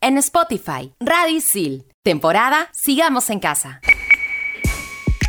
En 0.00 0.16
Spotify, 0.18 0.92
Radisil. 1.00 1.84
Temporada 2.04 2.68
Sigamos 2.72 3.30
en 3.30 3.40
Casa. 3.40 3.80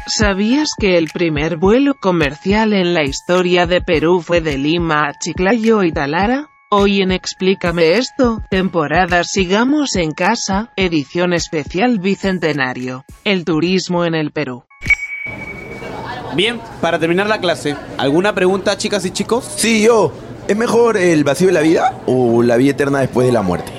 ¿Sabías 0.06 0.70
que 0.80 1.00
el 1.00 1.08
primer 1.12 1.58
vuelo 1.58 1.96
comercial 2.00 2.74
en 2.74 2.94
la 2.94 3.04
historia 3.04 3.66
de 3.66 3.82
Perú 3.82 4.22
fue 4.22 4.42
de 4.42 4.60
Lima 4.60 5.08
a 5.08 5.14
Chiclayo 5.18 5.82
y 5.82 5.92
Talara? 5.92 6.50
Hoy 6.70 7.02
en 7.02 7.12
Explícame 7.12 7.94
esto, 7.94 8.44
temporada 8.52 9.24
Sigamos 9.24 9.96
en 9.96 10.12
Casa, 10.12 10.72
edición 10.76 11.34
especial 11.34 11.98
Bicentenario. 11.98 13.06
El 13.24 13.46
turismo 13.46 14.06
en 14.06 14.14
el 14.14 14.30
Perú. 14.30 14.66
Bien, 16.36 16.62
para 16.80 17.00
terminar 17.00 17.26
la 17.26 17.40
clase, 17.40 17.76
¿alguna 17.98 18.36
pregunta 18.36 18.78
chicas 18.78 19.04
y 19.04 19.10
chicos? 19.10 19.52
Sí, 19.58 19.82
yo. 19.82 20.14
¿Es 20.48 20.56
mejor 20.56 20.96
el 20.96 21.24
vacío 21.24 21.48
de 21.48 21.54
la 21.54 21.62
vida 21.62 22.02
o 22.06 22.44
la 22.44 22.56
vida 22.56 22.72
eterna 22.72 23.00
después 23.00 23.26
de 23.26 23.34
la 23.34 23.42
muerte? 23.42 23.79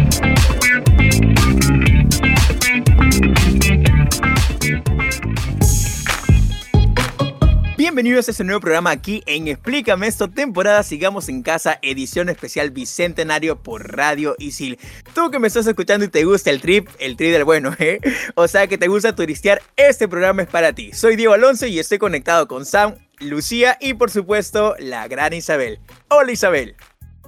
Bienvenidos 8.01 8.29
a 8.29 8.31
este 8.31 8.43
nuevo 8.43 8.61
programa 8.61 8.89
aquí 8.89 9.21
en 9.27 9.47
Explícame 9.47 10.07
esto, 10.07 10.27
temporada 10.27 10.81
Sigamos 10.81 11.29
en 11.29 11.43
Casa, 11.43 11.77
edición 11.83 12.29
especial 12.29 12.71
Bicentenario 12.71 13.61
por 13.61 13.95
Radio 13.95 14.35
Isil. 14.39 14.79
Tú 15.13 15.29
que 15.29 15.37
me 15.37 15.47
estás 15.47 15.67
escuchando 15.67 16.05
y 16.05 16.07
te 16.07 16.23
gusta 16.23 16.49
el 16.49 16.61
trip, 16.61 16.89
el 16.97 17.15
trip 17.15 17.31
del 17.31 17.43
bueno, 17.43 17.75
¿eh? 17.79 17.99
O 18.33 18.47
sea 18.47 18.65
que 18.65 18.79
te 18.79 18.87
gusta 18.87 19.13
turistear, 19.13 19.61
este 19.75 20.07
programa 20.07 20.41
es 20.41 20.47
para 20.47 20.73
ti. 20.73 20.91
Soy 20.93 21.15
Diego 21.15 21.35
Alonso 21.35 21.67
y 21.67 21.77
estoy 21.77 21.99
conectado 21.99 22.47
con 22.47 22.65
Sam, 22.65 22.95
Lucía 23.19 23.77
y 23.79 23.93
por 23.93 24.09
supuesto 24.09 24.73
la 24.79 25.07
gran 25.07 25.33
Isabel. 25.33 25.77
Hola 26.09 26.31
Isabel. 26.31 26.75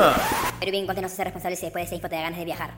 Peruvian 0.61 0.83
in 0.83 0.87
Context 0.87 1.03
no 1.03 1.09
se 1.09 1.15
hace 1.15 1.25
responsable 1.25 1.56
si 1.56 1.62
después 1.62 1.85
de 1.87 1.89
6 1.91 2.03
te 2.03 2.09
da 2.15 2.23
ganas 2.23 2.39
de 2.39 2.45
viajar. 2.45 2.71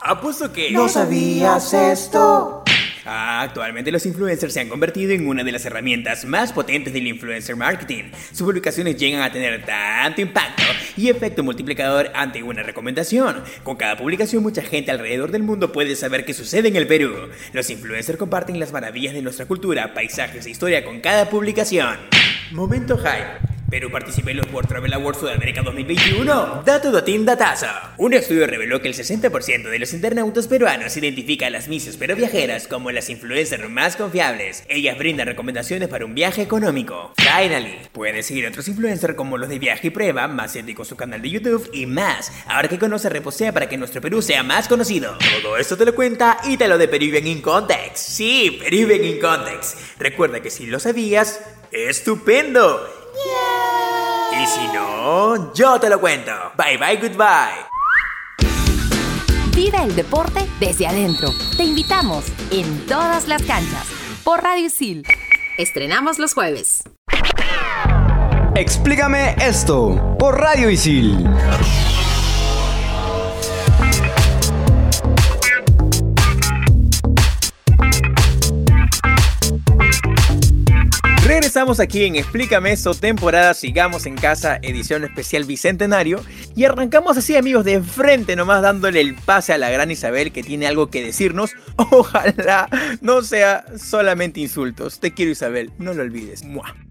Apuesto 0.00 0.50
que... 0.50 0.70
¿No 0.70 0.88
sabías 0.88 1.74
esto? 1.74 2.62
Actualmente 3.04 3.90
los 3.90 4.06
influencers 4.06 4.54
se 4.54 4.60
han 4.60 4.68
convertido 4.68 5.12
en 5.12 5.26
una 5.26 5.44
de 5.44 5.52
las 5.52 5.64
herramientas 5.64 6.24
más 6.24 6.52
potentes 6.52 6.92
del 6.92 7.06
influencer 7.06 7.56
marketing. 7.56 8.04
Sus 8.30 8.42
publicaciones 8.42 8.96
llegan 8.96 9.22
a 9.22 9.32
tener 9.32 9.64
tanto 9.64 10.20
impacto 10.20 10.62
y 10.96 11.08
efecto 11.08 11.42
multiplicador 11.42 12.10
ante 12.14 12.42
una 12.42 12.62
recomendación. 12.62 13.42
Con 13.62 13.76
cada 13.76 13.96
publicación 13.96 14.42
mucha 14.42 14.62
gente 14.62 14.90
alrededor 14.90 15.30
del 15.30 15.42
mundo 15.42 15.72
puede 15.72 15.96
saber 15.96 16.24
qué 16.24 16.34
sucede 16.34 16.68
en 16.68 16.76
el 16.76 16.86
Perú. 16.86 17.12
Los 17.52 17.70
influencers 17.70 18.18
comparten 18.18 18.60
las 18.60 18.72
maravillas 18.72 19.14
de 19.14 19.22
nuestra 19.22 19.46
cultura, 19.46 19.94
paisajes 19.94 20.46
e 20.46 20.50
historia 20.50 20.84
con 20.84 21.00
cada 21.00 21.28
publicación. 21.28 21.96
Momento 22.52 22.96
Hype. 22.98 23.51
Perú 23.72 23.90
participa 23.90 24.30
en 24.30 24.36
los 24.36 24.52
World 24.52 24.68
Travel 24.68 24.92
Awards 24.92 25.20
Sudamérica 25.20 25.62
2021. 25.62 26.62
Dato 26.62 26.92
datín 26.92 27.24
datazo. 27.24 27.68
Un 27.96 28.12
estudio 28.12 28.46
reveló 28.46 28.82
que 28.82 28.88
el 28.88 28.94
60% 28.94 29.70
de 29.70 29.78
los 29.78 29.94
internautas 29.94 30.46
peruanos 30.46 30.94
identifica 30.98 31.46
a 31.46 31.50
las 31.50 31.68
misas 31.68 31.96
pero 31.96 32.14
viajeras 32.14 32.68
como 32.68 32.90
las 32.90 33.08
influencers 33.08 33.70
más 33.70 33.96
confiables. 33.96 34.62
Ellas 34.68 34.98
brindan 34.98 35.26
recomendaciones 35.26 35.88
para 35.88 36.04
un 36.04 36.14
viaje 36.14 36.42
económico. 36.42 37.14
Finally, 37.16 37.78
puedes 37.92 38.26
seguir 38.26 38.44
a 38.44 38.50
otros 38.50 38.68
influencers 38.68 39.14
como 39.14 39.38
los 39.38 39.48
de 39.48 39.58
Viaje 39.58 39.86
y 39.86 39.90
Prueba, 39.90 40.28
más 40.28 40.52
con 40.76 40.84
su 40.84 40.96
canal 40.96 41.22
de 41.22 41.30
YouTube 41.30 41.70
y 41.72 41.86
más. 41.86 42.30
Ahora 42.48 42.68
que 42.68 42.78
conoce 42.78 43.08
reposea 43.08 43.52
para 43.52 43.70
que 43.70 43.78
nuestro 43.78 44.02
Perú 44.02 44.20
sea 44.20 44.42
más 44.42 44.68
conocido. 44.68 45.16
Todo 45.40 45.56
esto 45.56 45.78
te 45.78 45.86
lo 45.86 45.94
cuenta 45.94 46.36
y 46.44 46.58
te 46.58 46.68
lo 46.68 46.76
de 46.76 46.88
Peruvian 46.88 47.26
in 47.26 47.40
Context. 47.40 47.96
Sí, 47.96 48.58
Peruvian 48.62 49.02
in 49.02 49.18
Context. 49.18 49.78
Recuerda 49.98 50.40
que 50.40 50.50
si 50.50 50.66
lo 50.66 50.78
sabías, 50.78 51.40
¡estupendo! 51.70 53.01
Y 54.32 54.46
si 54.46 54.66
no, 54.68 55.52
yo 55.52 55.78
te 55.78 55.88
lo 55.88 56.00
cuento. 56.00 56.32
Bye 56.56 56.78
bye, 56.78 56.96
goodbye. 56.96 57.66
Vive 59.54 59.78
el 59.84 59.94
deporte 59.94 60.48
desde 60.58 60.86
adentro. 60.86 61.28
Te 61.56 61.64
invitamos 61.64 62.24
en 62.50 62.86
todas 62.86 63.28
las 63.28 63.42
canchas 63.42 63.86
por 64.24 64.42
Radio 64.42 64.70
Sil. 64.72 65.04
Estrenamos 65.58 66.18
los 66.18 66.32
jueves. 66.32 66.82
Explícame 68.54 69.34
esto 69.38 70.16
por 70.18 70.38
Radio 70.38 70.70
Isil. 70.70 71.26
Estamos 81.52 81.80
aquí 81.80 82.04
en 82.04 82.16
Explícame 82.16 82.72
eso, 82.72 82.94
temporada 82.94 83.52
Sigamos 83.52 84.06
en 84.06 84.14
Casa, 84.14 84.58
edición 84.62 85.04
especial 85.04 85.44
Bicentenario. 85.44 86.24
Y 86.56 86.64
arrancamos 86.64 87.18
así, 87.18 87.36
amigos, 87.36 87.66
de 87.66 87.82
frente 87.82 88.36
nomás 88.36 88.62
dándole 88.62 89.02
el 89.02 89.14
pase 89.16 89.52
a 89.52 89.58
la 89.58 89.68
gran 89.68 89.90
Isabel 89.90 90.32
que 90.32 90.42
tiene 90.42 90.66
algo 90.66 90.86
que 90.86 91.04
decirnos. 91.04 91.50
Ojalá 91.76 92.70
no 93.02 93.20
sea 93.20 93.66
solamente 93.76 94.40
insultos. 94.40 94.98
Te 94.98 95.12
quiero, 95.12 95.32
Isabel, 95.32 95.70
no 95.76 95.92
lo 95.92 96.00
olvides. 96.00 96.42